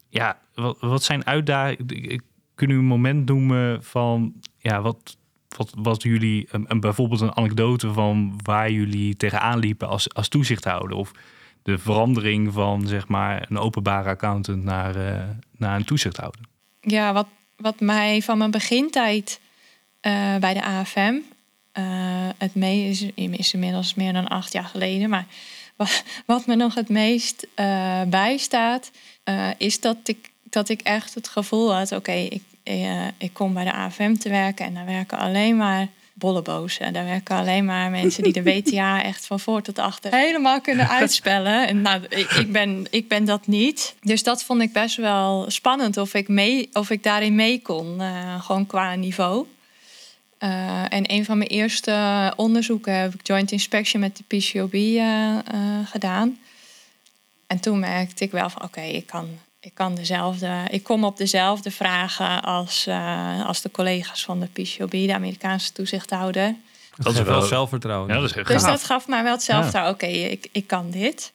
[0.09, 2.23] Ja, wat, wat zijn uitdagingen?
[2.55, 5.17] Kunnen u een moment noemen van ja, wat,
[5.75, 10.97] wat, jullie, een, bijvoorbeeld een anekdote van waar jullie tegenaan liepen als, als toezichthouder?
[10.97, 11.11] Of
[11.63, 15.23] de verandering van zeg maar een openbare accountant naar, uh,
[15.57, 16.41] naar een toezichthouder?
[16.79, 19.41] Ja, wat, wat mij van mijn begintijd
[20.01, 21.13] uh, bij de AFM
[22.37, 25.09] het meest is, inmiddels meer dan acht jaar geleden.
[25.09, 25.25] Maar
[25.75, 28.91] wat, wat me nog het meest uh, bijstaat,
[29.25, 32.43] uh, is dat ik, dat ik echt het gevoel had: oké, okay, ik,
[33.17, 36.93] ik kom bij de AFM te werken en daar werken alleen maar bollebozen.
[36.93, 40.89] Daar werken alleen maar mensen die de WTA echt van voor tot achter helemaal kunnen
[40.99, 41.67] uitspellen.
[41.67, 43.95] En nou, ik, ik, ben, ik ben dat niet.
[44.01, 48.01] Dus dat vond ik best wel spannend of ik, mee, of ik daarin mee kon,
[48.39, 49.45] gewoon qua niveau.
[50.43, 55.01] Uh, en een van mijn eerste onderzoeken heb ik joint inspection met de PCOB uh,
[55.03, 55.39] uh,
[55.85, 56.39] gedaan.
[57.47, 59.27] En toen merkte ik wel van oké, okay, ik kan,
[59.59, 62.87] ik kan dezelfde, ik kom op dezelfde vragen als,
[63.45, 66.55] als de collega's van de PCOB, de Amerikaanse toezichthouder.
[66.95, 68.13] Dat is wel zelfvertrouwen.
[68.13, 69.95] Ja, dat is dus dat gaf mij wel het zelfvertrouwen.
[69.99, 70.05] Ja.
[70.07, 71.31] Oké, okay, ik, ik kan dit.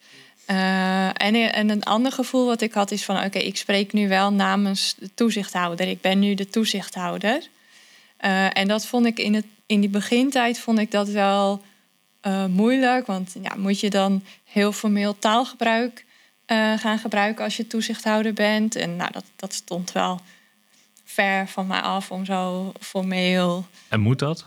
[0.46, 3.24] en, en een ander gevoel wat ik had is van...
[3.24, 5.88] oké, ik spreek nu wel namens de toezichthouder.
[5.88, 7.42] Ik ben nu de toezichthouder.
[8.24, 11.62] Uh, en dat vond ik in, het, in die begintijd vond ik dat wel
[12.26, 13.06] uh, moeilijk.
[13.06, 16.04] Want ja, moet je dan heel formeel taalgebruik
[16.46, 18.76] uh, gaan gebruiken als je toezichthouder bent?
[18.76, 20.20] En nou, dat, dat stond wel
[21.04, 23.66] ver van mij af om zo formeel.
[23.88, 24.46] En moet dat?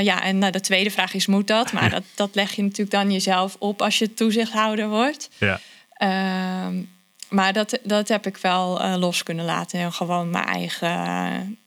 [0.00, 1.72] ja, en nou, de tweede vraag is: moet dat?
[1.72, 5.30] Maar dat, dat leg je natuurlijk dan jezelf op als je toezichthouder wordt.
[5.38, 5.60] Ja.
[5.90, 6.82] Ehm,
[7.28, 11.58] maar dat, dat heb ik wel los kunnen laten en gewoon mijn eigen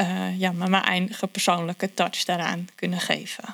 [0.00, 3.44] uh, ja, maar mijn eigen persoonlijke touch daaraan kunnen geven.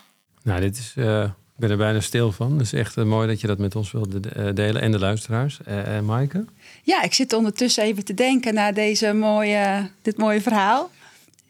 [0.43, 2.53] Nou, dit is, uh, ik ben er bijna stil van.
[2.53, 5.63] Het is echt uh, mooi dat je dat met ons wilde delen en de luisteraars.
[5.65, 6.45] En Maaike?
[6.83, 10.91] Ja, ik zit ondertussen even te denken naar deze mooie, dit mooie verhaal.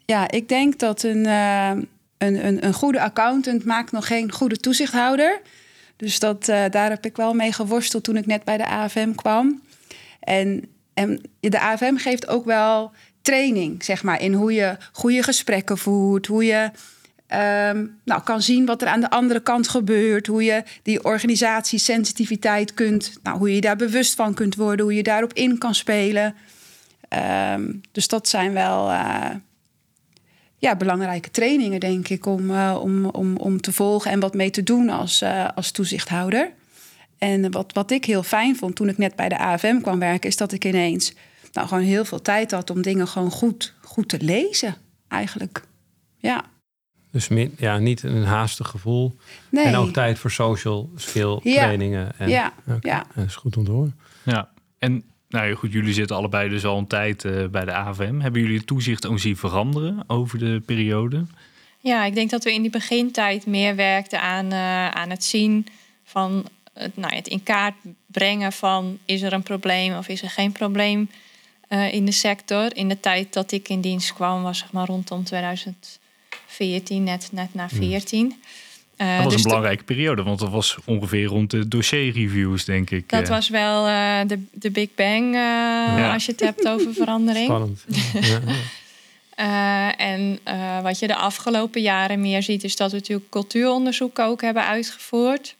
[0.05, 5.41] Ja, ik denk dat een, een, een, een goede accountant maakt nog geen goede toezichthouder.
[5.95, 9.61] Dus dat, daar heb ik wel mee geworsteld toen ik net bij de AFM kwam.
[10.19, 12.91] En, en de AFM geeft ook wel
[13.27, 16.71] training, zeg maar, in hoe je goede gesprekken voert, hoe je
[17.71, 22.73] um, nou, kan zien wat er aan de andere kant gebeurt, hoe je die organisatiesensitiviteit
[22.73, 26.35] kunt, nou, hoe je daar bewust van kunt worden, hoe je daarop in kan spelen.
[27.53, 29.29] Um, dus dat zijn wel uh,
[30.57, 34.49] ja, belangrijke trainingen, denk ik, om, uh, om, om, om te volgen en wat mee
[34.49, 36.51] te doen als, uh, als toezichthouder.
[37.17, 40.29] En wat, wat ik heel fijn vond toen ik net bij de AFM kwam werken,
[40.29, 41.13] is dat ik ineens
[41.51, 44.75] nou, gewoon heel veel tijd had om dingen gewoon goed, goed te lezen,
[45.07, 45.63] eigenlijk.
[46.17, 46.45] Ja.
[47.11, 49.15] Dus ja, niet een haastig gevoel.
[49.49, 49.65] Nee.
[49.65, 51.55] En ook tijd voor social skill ja.
[51.55, 52.11] trainingen.
[52.17, 52.53] En, ja.
[52.67, 52.79] Okay.
[52.81, 53.05] ja.
[53.15, 53.99] Dat is goed om te horen.
[54.23, 54.49] Ja.
[54.77, 58.19] En nou ja, goed, jullie zitten allebei dus al een tijd uh, bij de AVM.
[58.19, 61.25] Hebben jullie het toezicht ook zien veranderen over de periode?
[61.79, 65.67] Ja, ik denk dat we in die begintijd meer werkten aan, uh, aan het zien
[66.03, 70.29] van het, nou, het in kaart brengen van is er een probleem of is er
[70.29, 71.09] geen probleem
[71.69, 72.75] uh, in de sector.
[72.75, 76.05] In de tijd dat ik in dienst kwam was zeg maar rondom 2010
[76.57, 78.41] 14, net, net na 14.
[78.97, 83.09] Uh, dat was een belangrijke periode, want dat was ongeveer rond de dossierreviews, denk ik.
[83.09, 86.13] Dat was wel uh, de, de Big Bang, uh, ja.
[86.13, 87.45] als je het hebt over verandering.
[87.45, 87.85] Spannend.
[88.21, 88.39] ja.
[89.39, 94.19] Uh, en uh, wat je de afgelopen jaren meer ziet, is dat we natuurlijk cultuuronderzoek
[94.19, 95.55] ook hebben uitgevoerd.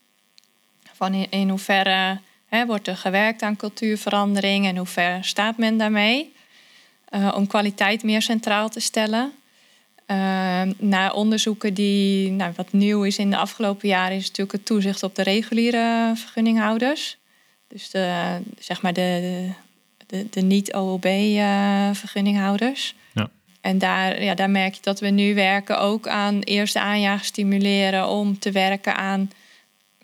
[0.92, 2.18] Van in, in hoeverre
[2.66, 6.32] wordt er gewerkt aan cultuurverandering en hoe ver staat men daarmee?
[7.14, 9.32] Uh, om kwaliteit meer centraal te stellen.
[10.78, 15.02] naar onderzoeken die, nou, wat nieuw is in de afgelopen jaren, is natuurlijk het toezicht
[15.02, 17.18] op de reguliere vergunninghouders.
[17.68, 19.48] Dus de, zeg maar de,
[20.06, 22.94] de, de niet-OLB-vergunninghouders.
[23.14, 23.30] Ja.
[23.60, 28.08] En daar, ja, daar merk je dat we nu werken ook aan eerste aanjagen stimuleren
[28.08, 29.30] om te werken aan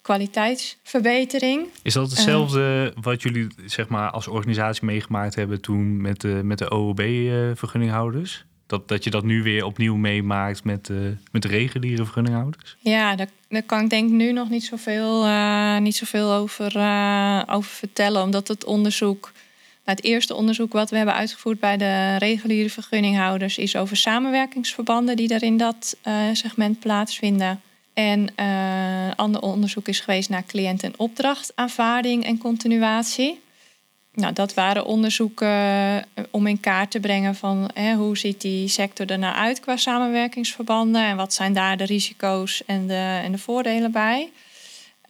[0.05, 1.69] kwaliteitsverbetering.
[1.83, 6.41] Is dat hetzelfde uh, wat jullie zeg maar, als organisatie meegemaakt hebben toen met de,
[6.43, 8.45] met de OOB-vergunninghouders?
[8.67, 10.99] Dat, dat je dat nu weer opnieuw meemaakt met, uh,
[11.31, 12.77] met de reguliere vergunninghouders?
[12.79, 16.67] Ja, daar, daar kan ik denk nu nog niet zoveel, uh, niet zoveel over,
[17.49, 18.23] over vertellen.
[18.23, 19.33] Omdat het onderzoek
[19.85, 25.17] nou, het eerste onderzoek wat we hebben uitgevoerd bij de reguliere vergunninghouders is over samenwerkingsverbanden
[25.17, 25.97] die er in dat
[26.33, 27.61] segment plaatsvinden.
[27.95, 33.43] En uh, ander onderzoek is geweest naar cliënt- en opdrachtaanvaarding en continuatie.
[34.15, 38.69] Nou, dat waren onderzoeken eh, om in kaart te brengen van hè, hoe ziet die
[38.69, 43.33] sector er nou uit qua samenwerkingsverbanden en wat zijn daar de risico's en de, en
[43.33, 44.31] de voordelen bij.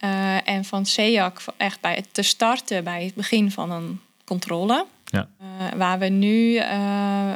[0.05, 4.87] Uh, en van SEAC echt bij het te starten bij het begin van een controle.
[5.05, 5.29] Ja.
[5.41, 7.33] Uh, waar we nu uh,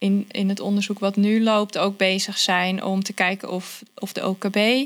[0.00, 4.12] in, in het onderzoek wat nu loopt ook bezig zijn om te kijken of, of
[4.12, 4.84] de OKB uh,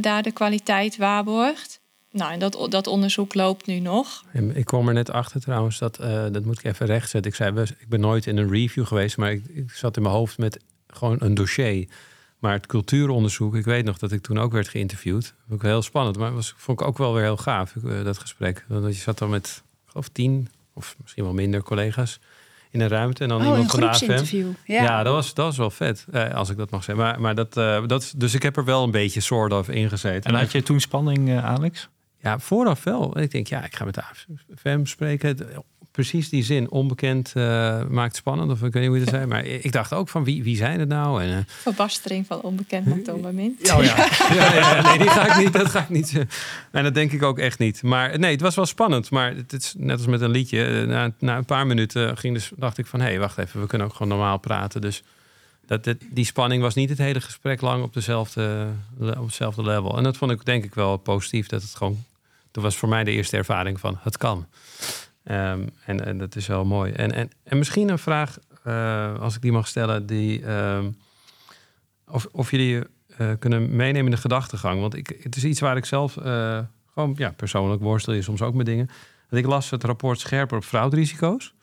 [0.00, 1.80] daar de kwaliteit waarborgt.
[2.10, 4.24] Nou, en dat, dat onderzoek loopt nu nog.
[4.54, 5.96] Ik kwam er net achter trouwens, dat,
[6.32, 7.30] dat moet ik even rechtzetten.
[7.30, 10.14] Ik zei, ik ben nooit in een review geweest, maar ik, ik zat in mijn
[10.14, 11.88] hoofd met gewoon een dossier.
[12.38, 15.34] Maar het cultuuronderzoek, ik weet nog dat ik toen ook werd geïnterviewd.
[15.48, 18.64] Vond ik heel spannend, maar was, vond ik ook wel weer heel gaaf, dat gesprek.
[18.68, 19.62] Want je zat dan met
[19.92, 22.20] of tien of misschien wel minder collega's
[22.72, 23.22] in een ruimte.
[23.22, 24.14] En dan oh, iemand een van de.
[24.14, 24.46] AFM.
[24.64, 24.82] Ja.
[24.82, 27.04] ja, dat, was, dat was wel vet, eh, als ik dat mag zeggen.
[27.04, 30.32] Maar, maar dat, uh, dat, dus ik heb er wel een beetje soort of ingezeten.
[30.32, 31.88] En had je toen spanning, uh, Alex?
[32.20, 33.18] Ja, vooraf wel.
[33.18, 35.36] Ik denk, ja, ik ga met de AFM spreken.
[35.92, 38.50] Precies die zin, onbekend uh, maakt spannend.
[38.50, 39.26] Of ik weet niet hoe je dat zei.
[39.26, 41.22] Maar ik dacht ook van, wie, wie zijn het nou?
[41.22, 43.72] En, uh, Verbastering van onbekend maakt onbemind.
[43.72, 44.08] Oh ja.
[44.34, 46.24] ja, ja, nee, die ga ik niet, dat ga ik niet.
[46.70, 47.82] En dat denk ik ook echt niet.
[47.82, 49.10] Maar nee, het was wel spannend.
[49.10, 50.86] Maar het is net als met een liedje.
[50.86, 53.00] Na, na een paar minuten ging dus, dacht ik van...
[53.00, 54.80] hé, hey, wacht even, we kunnen ook gewoon normaal praten.
[54.80, 55.02] Dus
[55.66, 58.66] dat, dat, die spanning was niet het hele gesprek lang op, dezelfde,
[58.98, 59.96] op hetzelfde level.
[59.96, 61.46] En dat vond ik denk ik wel positief.
[61.46, 62.04] Dat het gewoon...
[62.50, 64.46] Dat was voor mij de eerste ervaring van, het kan.
[65.24, 66.92] Um, en, en, dat is wel mooi.
[66.92, 70.96] En, en, en misschien een vraag, uh, als ik die mag stellen, die, um,
[72.08, 72.82] of, of jullie
[73.20, 74.80] uh, kunnen meenemen in de gedachtegang.
[74.80, 76.58] Want ik, het is iets waar ik zelf uh,
[76.94, 78.88] gewoon ja, persoonlijk worstel je soms ook met dingen.
[79.28, 81.54] Dat ik las het rapport Scherper op frauderisico's.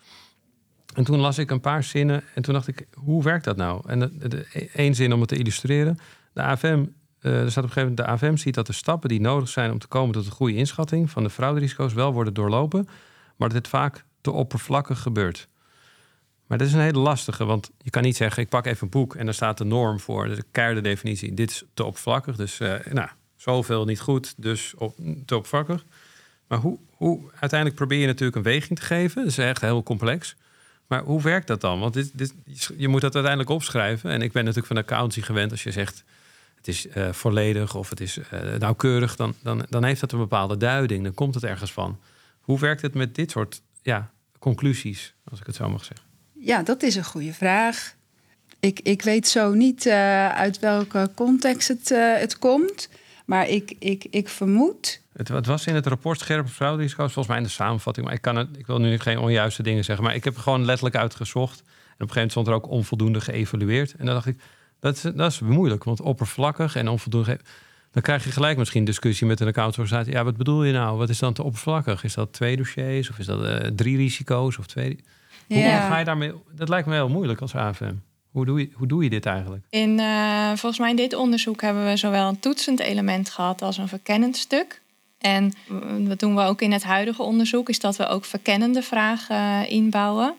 [0.96, 3.82] En toen las ik een paar zinnen en toen dacht ik, hoe werkt dat nou?
[3.86, 4.22] En
[4.74, 6.00] één zin om het te illustreren.
[6.34, 6.86] De AFM,
[7.20, 9.72] er staat op een gegeven moment, de AFM ziet dat de stappen die nodig zijn
[9.72, 12.88] om te komen tot een goede inschatting van de frauderisico's wel worden doorlopen
[13.40, 15.48] maar dat dit vaak te oppervlakkig gebeurt.
[16.48, 18.90] Maar dat is een hele lastige, want je kan niet zeggen: ik pak even een
[18.90, 21.34] boek en daar staat de norm voor, de keiharde definitie.
[21.34, 24.74] Dit is te oppervlakkig, dus uh, nou, zoveel niet goed, dus
[25.26, 25.86] te oppervlakkig.
[26.48, 29.22] Maar hoe, hoe, uiteindelijk probeer je natuurlijk een weging te geven.
[29.22, 30.36] Dat is echt heel complex.
[30.88, 31.80] Maar hoe werkt dat dan?
[31.80, 32.34] Want dit, dit,
[32.78, 34.12] je moet dat uiteindelijk opschrijven.
[34.12, 35.52] En ik ben natuurlijk van accountancy gewend.
[35.52, 36.04] Als je zegt
[36.56, 38.24] het is uh, volledig of het is uh,
[38.60, 41.04] nauwkeurig, dan, dan, dan heeft dat een bepaalde duiding.
[41.04, 42.00] Dan komt het ergens van.
[42.50, 46.08] Hoe werkt het met dit soort ja, conclusies, als ik het zo mag zeggen?
[46.34, 47.96] Ja, dat is een goede vraag.
[48.60, 52.90] Ik, ik weet zo niet uh, uit welke context het, uh, het komt.
[53.26, 55.02] Maar ik, ik, ik vermoed.
[55.14, 58.06] Het, het was in het rapport Scherpe frauderisico's, volgens mij in de samenvatting.
[58.06, 60.06] Maar ik, kan het, ik wil nu geen onjuiste dingen zeggen.
[60.06, 61.60] Maar ik heb gewoon letterlijk uitgezocht.
[61.60, 63.96] En op een gegeven moment stond er ook onvoldoende geëvalueerd.
[63.96, 64.42] En dan dacht ik,
[64.80, 65.84] dat is, dat is moeilijk.
[65.84, 67.40] Want oppervlakkig en onvoldoende
[67.92, 70.14] dan krijg je gelijk misschien discussie met een accountsorganisatie.
[70.14, 70.98] Ja, wat bedoel je nou?
[70.98, 72.04] Wat is dan te oppervlakkig?
[72.04, 75.00] Is dat twee dossiers of is dat uh, drie risico's of twee?
[75.48, 75.80] Ja.
[75.80, 76.34] Hoe ga je daarmee?
[76.52, 77.94] Dat lijkt me heel moeilijk als AFM.
[78.32, 79.66] Hoe doe je, hoe doe je dit eigenlijk?
[79.70, 83.78] In, uh, volgens mij in dit onderzoek hebben we zowel een toetsend element gehad als
[83.78, 84.82] een verkennend stuk.
[85.20, 85.54] En
[86.08, 90.36] wat doen we ook in het huidige onderzoek, is dat we ook verkennende vragen inbouwen.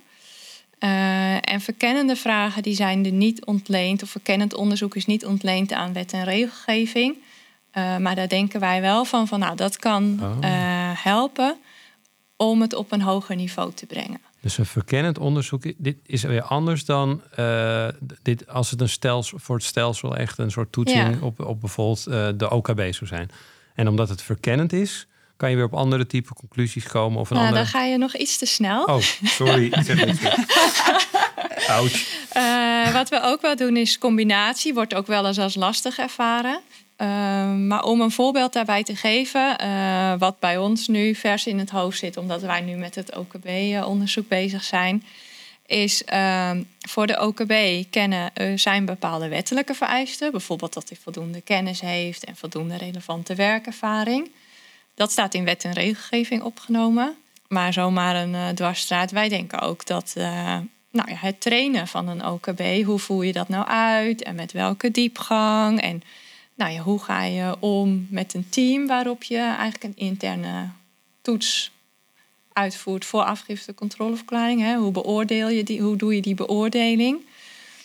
[0.81, 5.73] Uh, en verkennende vragen die zijn er niet ontleend, of verkennend onderzoek is niet ontleend
[5.73, 7.17] aan wet en regelgeving.
[7.75, 10.37] Uh, maar daar denken wij wel van, van nou, dat kan oh.
[10.41, 10.51] uh,
[10.95, 11.57] helpen
[12.37, 14.21] om het op een hoger niveau te brengen.
[14.41, 17.89] Dus een verkennend onderzoek, dit is weer anders dan uh,
[18.23, 21.27] dit, als het een stelsel voor het stelsel echt een soort toetsing Ja.
[21.27, 23.31] op, op bijvoorbeeld uh, de OKB zou zijn.
[23.75, 25.07] En omdat het verkennend is,
[25.37, 27.64] kan je weer op andere type conclusies komen of een Nou, andere.
[27.71, 28.85] dan ga je nog iets te snel.
[28.85, 29.73] Oh, sorry.
[31.68, 32.07] Ouch.
[32.37, 36.61] Uh, wat we ook wel doen is combinatie, wordt ook wel eens als lastig ervaren.
[37.01, 37.07] Uh,
[37.55, 41.71] maar om een voorbeeld daarbij te geven, uh, wat bij ons nu vers in het
[41.71, 45.05] hoofd zit, omdat wij nu met het OKB-onderzoek bezig zijn,
[45.67, 51.81] is uh, voor de OKB kennen zijn bepaalde wettelijke vereisten, bijvoorbeeld dat hij voldoende kennis
[51.81, 54.31] heeft en voldoende relevante werkervaring.
[54.95, 57.17] Dat staat in wet en regelgeving opgenomen.
[57.49, 60.13] Maar zomaar een uh, dwarsstraat, wij denken ook dat
[60.91, 64.53] nou ja, het trainen van een OKB, hoe voer je dat nou uit en met
[64.53, 66.03] welke diepgang en
[66.61, 70.69] nou ja, hoe ga je om met een team waarop je eigenlijk een interne
[71.23, 71.71] toets
[72.53, 74.61] uitvoert voor afgifte controleverklaring.
[74.61, 74.77] Hè?
[74.77, 77.21] Hoe beoordeel je die, hoe doe je die beoordeling?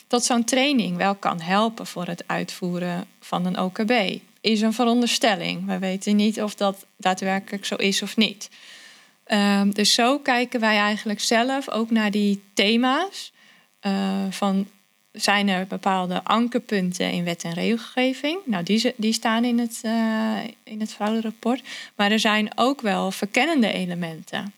[0.06, 4.20] Dat zo'n training wel kan helpen voor het uitvoeren van een OKB.
[4.40, 5.66] Is een veronderstelling.
[5.66, 8.50] We weten niet of dat daadwerkelijk zo is of niet.
[9.26, 13.32] Uh, dus zo kijken wij eigenlijk zelf ook naar die thema's.
[13.82, 14.66] Uh, van
[15.16, 18.38] zijn er bepaalde ankerpunten in wet en regelgeving?
[18.44, 19.92] Nou, die, die staan in het, uh,
[20.64, 21.62] in het frauderapport.
[21.96, 24.52] Maar er zijn ook wel verkennende elementen.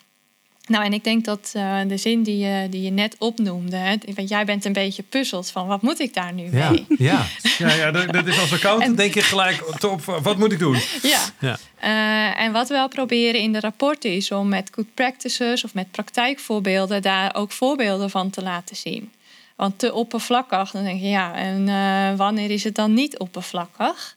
[0.68, 3.94] Nou, en ik denk dat uh, de zin die je, die je net opnoemde, hè,
[4.14, 6.86] want jij bent een beetje puzzeld van wat moet ik daar nu ja, mee?
[6.88, 7.26] Ja,
[7.58, 10.58] ja, ja dat, dat is als accountant en, denk je gelijk top, wat moet ik
[10.58, 10.78] doen?
[11.02, 11.20] Ja.
[11.40, 11.58] ja.
[11.84, 15.74] Uh, en wat we wel proberen in de rapporten is om met good practices of
[15.74, 19.12] met praktijkvoorbeelden daar ook voorbeelden van te laten zien.
[19.58, 24.16] Want te oppervlakkig, dan denk je ja, en uh, wanneer is het dan niet oppervlakkig?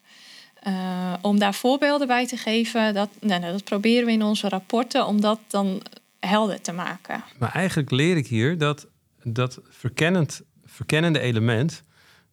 [0.67, 5.05] Uh, om daar voorbeelden bij te geven, dat, nou, dat proberen we in onze rapporten
[5.05, 5.81] om dat dan
[6.19, 7.23] helder te maken.
[7.39, 8.87] Maar eigenlijk leer ik hier dat
[9.23, 11.83] dat verkennend, verkennende element,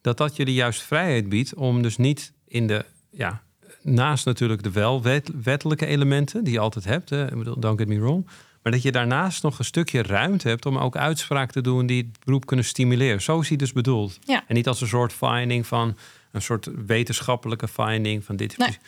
[0.00, 3.42] dat dat de juist vrijheid biedt om dus niet in de, ja,
[3.82, 7.26] naast natuurlijk de wel wet, wettelijke elementen die je altijd hebt, hè,
[7.58, 8.26] don't get me wrong,
[8.68, 12.02] maar dat je daarnaast nog een stukje ruimte hebt om ook uitspraak te doen die
[12.02, 13.22] het beroep kunnen stimuleren.
[13.22, 14.18] Zo is hij dus bedoeld.
[14.24, 14.44] Ja.
[14.46, 15.96] En niet als een soort finding van
[16.32, 18.56] een soort wetenschappelijke finding van dit.
[18.56, 18.78] Nee.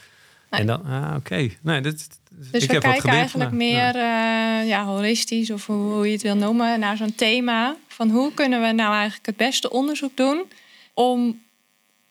[0.51, 1.16] En dan, ah, oké.
[1.16, 1.59] Okay.
[1.61, 3.95] Nee, dit, dus ik we kijken eigenlijk meer.
[3.95, 7.76] Uh, ja, holistisch of hoe, hoe, je het wil noemen, naar zo'n thema.
[7.89, 10.45] Van hoe kunnen we nou eigenlijk het beste onderzoek doen
[10.95, 11.43] om,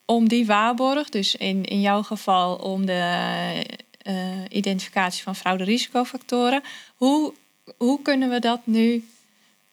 [0.05, 3.63] om die waarborg, dus in, in jouw geval om de
[4.03, 4.13] uh,
[4.49, 6.61] identificatie van fraude-risicofactoren,
[6.95, 7.33] hoe,
[7.77, 9.07] hoe kunnen we dat nu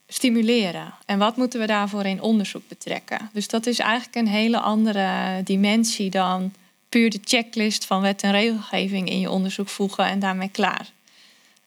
[0.09, 0.95] stimuleren?
[1.07, 3.31] En wat moeten we daarvoor in onderzoek betrekken?
[3.33, 6.53] Dus dat is eigenlijk een hele andere dimensie dan
[6.89, 10.91] puur de checklist van wet en regelgeving in je onderzoek voegen en daarmee klaar.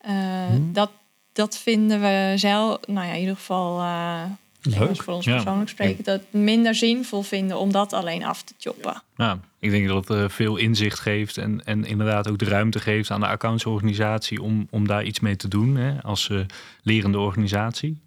[0.05, 0.11] Uh,
[0.47, 0.73] hmm.
[0.73, 0.91] dat,
[1.33, 4.23] dat vinden we zelf, nou ja, in ieder geval uh,
[4.61, 5.03] Leuk.
[5.03, 5.33] voor ons Ja.
[5.35, 9.01] persoonlijk spreken, dat minder zinvol vinden om dat alleen af te choppen.
[9.15, 12.79] Nou, ik denk dat het uh, veel inzicht geeft en, en inderdaad ook de ruimte
[12.79, 16.39] geeft aan de accountsorganisatie om, om daar iets mee te doen hè, als uh,
[16.83, 18.01] lerende organisatie.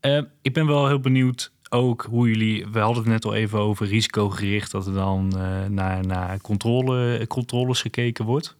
[0.00, 3.58] Uh, ik ben wel heel benieuwd ook hoe jullie, we hadden het net al even
[3.58, 8.56] over risicogericht, dat er dan uh, naar, naar controle, controles gekeken wordt.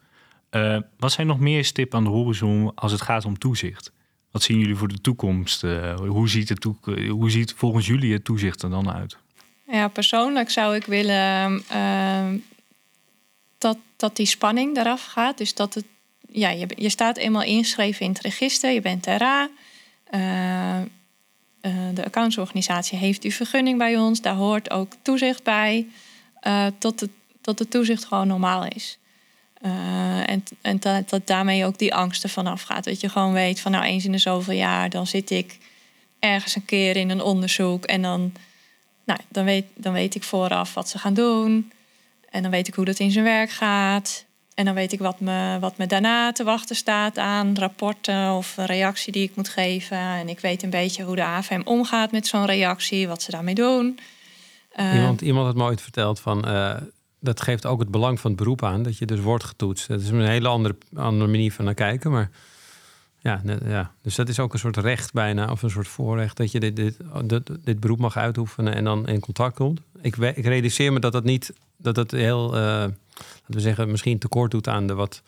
[0.98, 3.92] Wat zijn nog meer stippen aan de horizon als het gaat om toezicht?
[4.34, 5.64] Wat zien jullie voor de toekomst?
[5.64, 9.16] Uh, hoe, ziet het toek hoe ziet volgens jullie het toezicht er dan uit?
[9.70, 12.36] Ja, persoonlijk zou ik willen ehm,
[13.58, 15.38] dat, dat die spanning eraf gaat.
[15.38, 15.84] Dus dat het,
[16.30, 19.48] ja, je, je staat eenmaal ingeschreven in het register, je bent RA.
[20.14, 20.80] Uh,
[21.94, 25.86] de accountsorganisatie heeft die vergunning bij ons, daar hoort ook toezicht bij,
[26.78, 27.10] tot, het,
[27.40, 28.98] tot het toezicht gewoon normaal is.
[29.64, 32.84] Uh, en en dat, dat daarmee ook die angsten vanaf gaat.
[32.84, 35.58] Dat je gewoon weet van nou eens in de zoveel jaar, dan zit ik
[36.18, 38.32] ergens een keer in een onderzoek en dan,
[39.04, 41.72] nou, dan, weet, dan weet ik vooraf wat ze gaan doen.
[42.30, 44.24] En dan weet ik hoe dat in zijn werk gaat.
[44.54, 48.56] En dan weet ik wat me, wat me daarna te wachten staat aan rapporten of
[48.56, 49.98] een reactie die ik moet geven.
[49.98, 53.54] En ik weet een beetje hoe de AFM omgaat met zo'n reactie, wat ze daarmee
[53.54, 53.98] doen.
[54.76, 56.48] Uh, iemand, iemand had me ooit verteld van.
[56.48, 56.76] Uh,
[57.24, 59.88] dat geeft ook het belang van het beroep aan, dat je dus wordt getoetst.
[59.88, 62.10] Dat is een hele andere, andere manier van naar kijken.
[62.10, 62.30] Maar
[63.20, 66.52] ja, ja, dus dat is ook een soort recht bijna, of een soort voorrecht, dat
[66.52, 69.80] je dit, dit, dit, dit beroep mag uitoefenen en dan in contact komt.
[70.00, 72.46] Ik, realiseer me dat dat niet, dat dat heel.
[72.46, 72.96] Uh, laten
[73.46, 75.22] we zeggen, misschien tekort doet aan de wat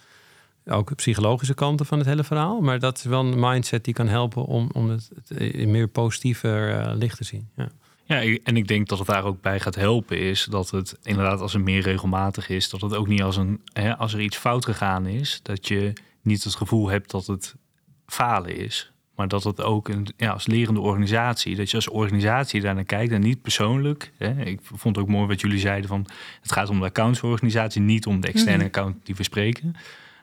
[0.67, 2.61] ook psychologische kanten van het hele verhaal.
[2.61, 5.89] Maar dat is wel een mindset die kan helpen om, om het, het in meer
[5.89, 7.49] positiever uh, licht te zien.
[7.57, 7.69] Ja.
[8.09, 11.41] Ja, en ik denk dat het daar ook bij gaat helpen is dat het inderdaad
[11.41, 14.37] als het meer regelmatig is, dat het ook niet als een hè, als er iets
[14.37, 15.93] fout gegaan is, dat je
[16.23, 17.55] niet het gevoel hebt dat het
[18.07, 22.61] falen is, Maar dat het ook een, ja, als lerende organisatie, dat je als organisatie
[22.61, 24.13] daar naar kijkt en niet persoonlijk.
[24.17, 24.45] Hè.
[24.45, 26.07] Ik vond het ook mooi wat jullie zeiden van
[26.41, 28.67] het gaat om de accountsorganisatie, niet om de externe Mhm.
[28.67, 29.75] account die we spreken.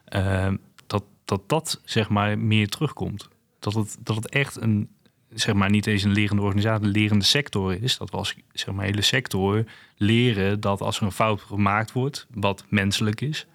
[0.04, 0.52] Eh,
[0.86, 3.28] dat, dat dat zeg maar meer terugkomt.
[3.58, 4.88] Dat het, dat het echt een,
[5.34, 7.98] zeg maar niet eens een lerende organisatie, een lerende sector is.
[7.98, 9.64] Dat we als zeg maar hele sector
[9.96, 13.46] leren dat als er een fout gemaakt wordt, wat menselijk is,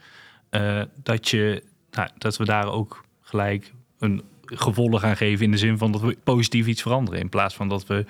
[0.49, 5.57] eh, dat, je, nou, dat we daar ook gelijk een gevolg aan geven in de
[5.57, 7.19] zin van dat we positief iets veranderen.
[7.19, 8.05] In plaats van dat we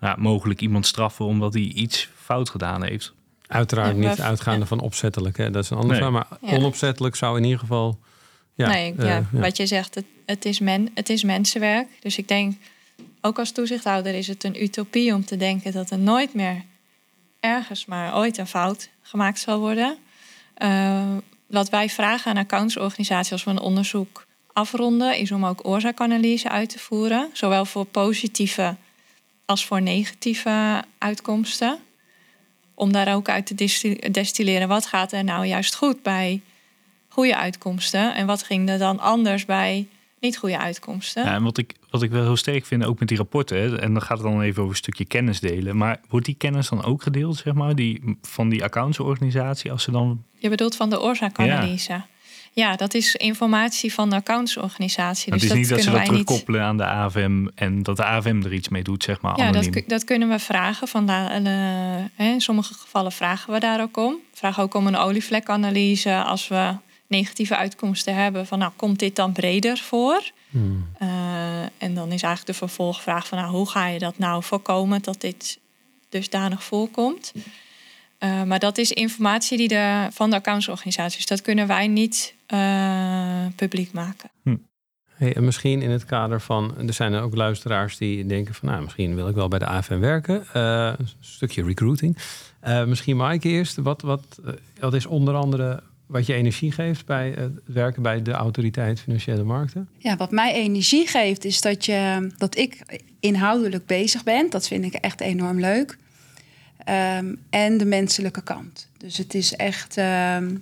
[0.00, 3.12] nou, mogelijk iemand straffen omdat hij iets fout gedaan heeft.
[3.46, 5.36] Uiteraard Ja, niet uitgaande van opzettelijk.
[5.36, 5.50] Hè?
[5.50, 6.02] Dat is een ander Nee.
[6.02, 6.26] verhaal.
[6.40, 6.56] Maar Ja.
[6.56, 7.98] onopzettelijk zou in ieder geval...
[8.54, 11.88] Ja, nee, eh, wat je zegt, het, het, is men, het is mensenwerk.
[12.00, 12.56] Dus ik denk,
[13.20, 16.64] ook als toezichthouder is het een utopie om te denken dat er nooit meer
[17.40, 19.96] ergens maar ooit een fout gemaakt zal worden.
[20.54, 21.16] Eh,
[21.46, 26.68] wat wij vragen aan accountsorganisaties als we een onderzoek afronden, is om ook oorzaakanalyse uit
[26.68, 27.30] te voeren.
[27.32, 28.76] Zowel voor positieve
[29.44, 31.78] als voor negatieve uitkomsten.
[32.74, 33.54] Om daar ook uit te
[34.10, 36.40] destilleren wat gaat er nou juist goed bij
[37.08, 38.14] goede uitkomsten.
[38.14, 39.88] En wat ging er dan anders bij
[40.20, 41.24] niet goede uitkomsten?
[41.24, 43.92] Ja, en wat ik, wat ik wel heel sterk vind, ook met die rapporten, en
[43.92, 45.76] dan gaat het dan even over een stukje kennis delen.
[45.76, 49.90] Maar wordt die kennis dan ook gedeeld, zeg maar, die, van die accountsorganisatie, als ze
[49.90, 50.24] dan.
[50.38, 52.02] Je bedoelt van de oorzaakanalyse.
[52.52, 52.76] Ja.
[52.76, 55.32] dat is informatie van de accountsorganisatie.
[55.32, 56.08] het Dus is niet dat dat ze dat niet.
[56.08, 59.38] terugkoppelen aan de AVM en dat de AVM er iets mee doet, zeg maar.
[59.38, 60.88] Ja, dat, dat kunnen we vragen.
[60.88, 61.16] Van eh,
[62.14, 64.14] hè, in sommige gevallen vragen we daar ook om.
[64.34, 66.74] Vragen ook om een olievlekanalyse als we
[67.10, 68.46] negatieve uitkomsten hebben.
[68.46, 70.30] Van nou, komt dit dan breder voor?
[70.50, 70.88] Hmm.
[70.98, 75.02] Eh, en dan is eigenlijk de vervolgvraag van nou, hoe ga je dat nou voorkomen
[75.02, 75.58] dat dit
[76.08, 77.32] dusdanig voorkomt?
[78.18, 81.26] Eh, maar dat is informatie die de, van de accountsorganisaties.
[81.26, 84.30] Dat kunnen wij niet eh, publiek maken.
[85.20, 88.68] Hey, en misschien in het kader van, er zijn er ook luisteraars die denken van,
[88.68, 90.46] nou, misschien wil ik wel bij de AFM werken.
[90.52, 92.16] Eh, een stukje recruiting.
[92.60, 93.76] Eh, misschien Maaike eerst.
[93.76, 94.40] Wat, wat,
[94.78, 99.42] wat is onder andere wat je energie geeft bij het werken bij de autoriteit financiële
[99.42, 99.88] markten?
[99.98, 104.50] Ja, wat mij energie geeft, is dat, je, dat ik inhoudelijk bezig ben.
[104.50, 105.96] Dat vind ik echt enorm leuk.
[106.84, 108.88] Ehm, en de menselijke kant.
[108.96, 110.56] Dus het is echt ehm,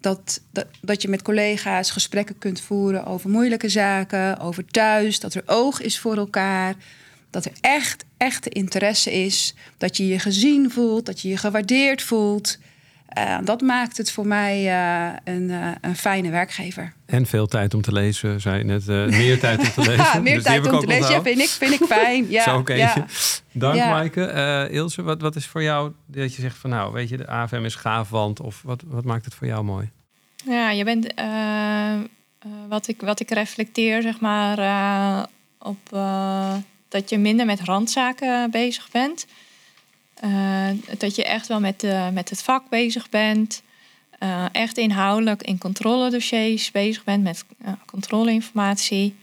[0.00, 5.34] dat, dat, dat je met collega's gesprekken kunt voeren over moeilijke zaken, over thuis, dat
[5.34, 6.74] er oog is voor elkaar.
[7.30, 9.54] Dat er echt, echte interesse is.
[9.76, 12.58] Dat je je gezien voelt, dat je je gewaardeerd voelt.
[13.08, 16.92] Eh, dat maakt het voor mij eh, een, eh, een fijne werkgever.
[17.06, 18.88] En veel tijd om te lezen, zei je net.
[18.88, 19.96] eh, meer tijd om te lezen.
[20.04, 21.10] Ja, meer Dus tijd ik om te lezen.
[21.14, 22.26] Ja, vind ik, vind ik fijn.
[22.30, 23.00] Ja, Zo ook eentje.
[23.00, 23.06] ja.
[23.52, 23.90] Dank Ja.
[23.90, 24.24] Maaike.
[24.24, 27.26] Eh, Ilse, wat, wat is voor jou dat je zegt van nou, weet je, de
[27.28, 29.90] AFM is gaaf, want of wat, wat maakt het voor jou mooi?
[30.44, 32.00] Ja, je bent eh, eh,
[32.68, 35.24] wat, ik, wat ik reflecteer, zeg maar, eh,
[35.58, 36.54] op eh,
[36.88, 39.26] dat je minder met randzaken bezig bent.
[40.20, 43.62] Eh, dat je echt wel met, de, met het vak bezig bent.
[44.18, 49.16] Eh, echt inhoudelijk in controledossiers bezig bent met eh, controleinformatie.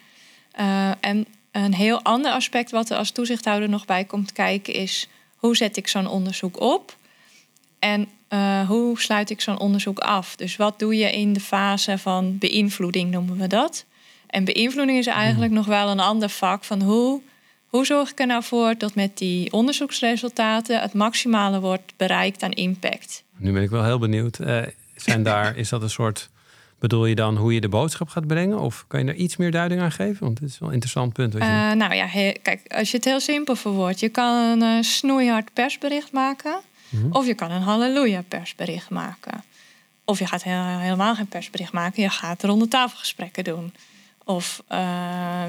[0.51, 5.09] Eh, en een heel ander aspect wat er als toezichthouder nog bij komt kijken is...
[5.35, 6.97] hoe zet ik zo'n onderzoek op?
[7.79, 10.35] En eh, hoe sluit ik zo'n onderzoek af?
[10.35, 13.85] Dus wat doe je in de fase van beïnvloeding, noemen we dat.
[14.27, 17.21] En beïnvloeding is eigenlijk nog wel een ander vak van hoe,
[17.75, 22.51] hoe zorg ik er nou voor dat met die onderzoeksresultaten het maximale wordt bereikt aan
[22.51, 23.23] impact.
[23.37, 24.39] Nu ben ik wel heel benieuwd.
[24.39, 24.61] Eh,
[24.95, 26.29] zijn daar, is dat een soort,
[26.79, 28.59] bedoel je dan hoe je de boodschap gaat brengen?
[28.59, 30.23] Of kan je daar iets meer duiding aan geven?
[30.25, 31.33] Want dit is wel een interessant punt.
[31.33, 31.47] Wat je...
[31.47, 34.83] Eh, nou ja, he- kijk, als je het heel simpel verwoordt, je kan een eh,
[34.83, 36.59] snoeihard persbericht maken.
[36.89, 37.11] Mhm.
[37.11, 39.43] Of je kan een halleluja persbericht maken.
[40.05, 42.03] Of je gaat helemaal geen persbericht maken.
[42.03, 43.73] Je gaat ronde tafelgesprekken doen.
[44.23, 45.43] Of eh,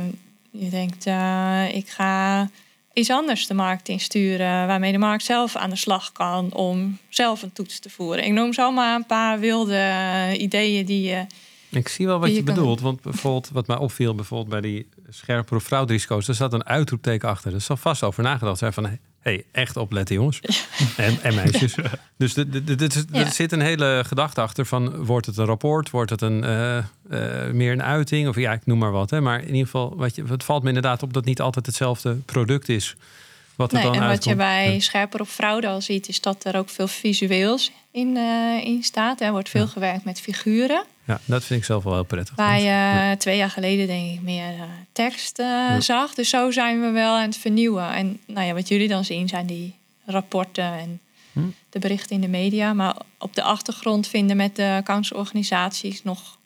[0.59, 2.51] je denkt, eh, ik ga
[2.93, 4.67] iets anders de markt insturen...
[4.67, 8.25] waarmee de markt zelf aan de slag kan om zelf een toets te voeren.
[8.25, 11.27] Ik noem zomaar een paar wilde eh, ideeën die je...
[11.71, 12.81] Ik zie wel wat je bedoelt.
[12.81, 17.29] Want bijvoorbeeld, wat mij opviel bijvoorbeeld bij die scherpe of frauderisico's, daar zat een uitroepteken
[17.29, 17.55] achter.
[17.55, 20.41] Er zal vast over nagedacht zijn van, hey, echt opletten jongens.
[20.97, 21.75] En, en meisjes.
[22.17, 22.47] Dus er
[23.13, 23.31] Ja.
[23.31, 25.91] zit een hele gedachte achter van, wordt het een rapport?
[25.91, 26.85] Wordt het een, eh, eh,
[27.53, 28.29] meer een uiting?
[28.29, 29.11] Of ja, ik noem maar wat.
[29.11, 29.21] Hè.
[29.21, 32.15] Maar in ieder geval, wat je, het valt me inderdaad op dat niet altijd hetzelfde
[32.15, 32.95] product is.
[33.57, 34.81] Wat er Nee, dan en wat je bij Ja.
[34.81, 39.21] Scherper op Fraude al ziet, is dat er ook veel visueels in, eh, in staat.
[39.21, 40.83] Er wordt veel gewerkt met figuren.
[41.07, 42.37] Ja, dat vind ik zelf wel heel prettig.
[42.37, 45.81] Waar je eh, twee jaar geleden denk ik meer eh, tekst eh, Ja.
[45.81, 46.15] zag.
[46.15, 47.93] Dus zo zijn we wel aan het vernieuwen.
[47.95, 51.01] En nou ja, wat jullie dan zien zijn die rapporten en
[51.33, 51.41] Hm.
[51.71, 52.73] de berichten in de media.
[52.73, 56.39] Maar op de achtergrond vinden met de accountsorganisaties nog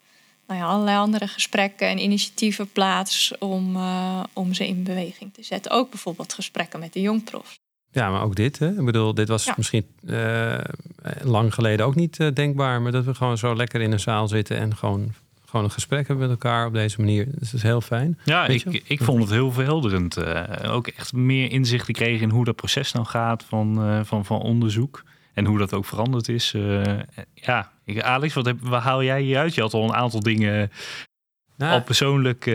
[0.47, 5.43] nou ja, allerlei andere gesprekken en initiatieven plaats om, uh, om ze in beweging te
[5.43, 5.71] zetten.
[5.71, 7.59] Ook bijvoorbeeld gesprekken met de jongprofs.
[7.91, 8.59] Ja, maar ook dit.
[8.59, 8.69] Hè?
[8.69, 10.57] Ik bedoel, dit was misschien uh,
[11.23, 12.81] lang geleden ook niet uh, denkbaar.
[12.81, 15.13] Maar dat we gewoon zo lekker in een zaal zitten en gewoon,
[15.45, 17.25] gewoon een gesprek hebben met elkaar op deze manier.
[17.25, 18.19] Dus dat is heel fijn.
[18.23, 20.17] Ja, ik, ik vond het heel verhelderend.
[20.17, 24.41] Uh, ook echt meer inzicht gekregen in hoe dat proces nou gaat van, van, van
[24.41, 25.03] onderzoek.
[25.33, 26.55] En hoe dat ook veranderd is.
[27.33, 29.55] ja, ik, Alex, wat, heb, wat haal jij hieruit?
[29.55, 30.71] Je had al een aantal dingen
[31.57, 32.45] nou, al persoonlijk.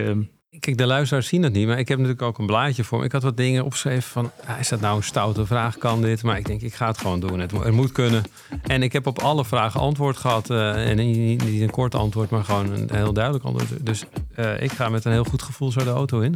[0.49, 3.05] Kijk, de luisteraars zien het niet, maar ik heb natuurlijk ook een blaadje voor me.
[3.05, 5.77] Ik had wat dingen opgeschreven van, is dat nou een stoute vraag?
[5.77, 6.23] Kan dit?
[6.23, 7.39] Maar ik denk, ik ga het gewoon doen.
[7.39, 8.23] Het, moet kunnen.
[8.63, 10.49] En ik heb op alle vragen antwoord gehad.
[10.49, 13.85] Uh, en niet, een kort antwoord, maar gewoon een heel duidelijk antwoord.
[13.85, 14.03] Dus
[14.39, 16.35] uh, ik ga met een heel goed gevoel zo de auto in.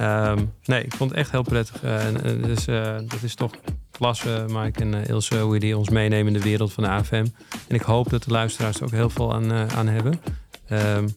[0.00, 1.82] Um, nee, ik vond het echt heel prettig.
[1.84, 2.00] Uh,
[2.42, 2.64] dus
[3.08, 3.52] dat is toch
[3.90, 7.26] klasse, Mike en Ilse, hoe die ons meenemen in de wereld van de AFM.
[7.68, 10.20] En ik hoop dat de luisteraars er ook heel veel aan, aan hebben.
[10.70, 11.16] Um,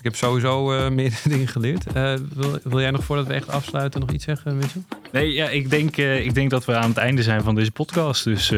[0.00, 1.84] ik heb sowieso uh, meer dingen geleerd.
[1.96, 4.82] Uh, wil, wil, jij nog voordat we echt afsluiten nog iets zeggen, Mitchell?
[5.12, 7.70] Nee, ja, ik, denk, uh, ik denk dat we aan het einde zijn van deze
[7.70, 8.24] podcast.
[8.24, 8.50] Dus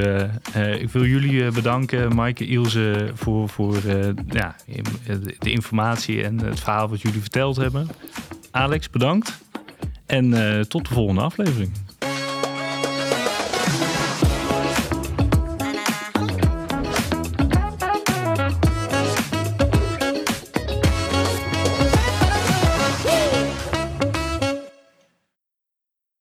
[0.79, 3.77] ik wil jullie bedanken, Maaike, Ilse, voor, voor
[4.29, 4.57] ja,
[5.39, 7.89] de informatie en het verhaal wat jullie verteld hebben.
[8.51, 9.39] Alex, bedankt.
[10.07, 10.31] En
[10.69, 11.73] tot de volgende aflevering.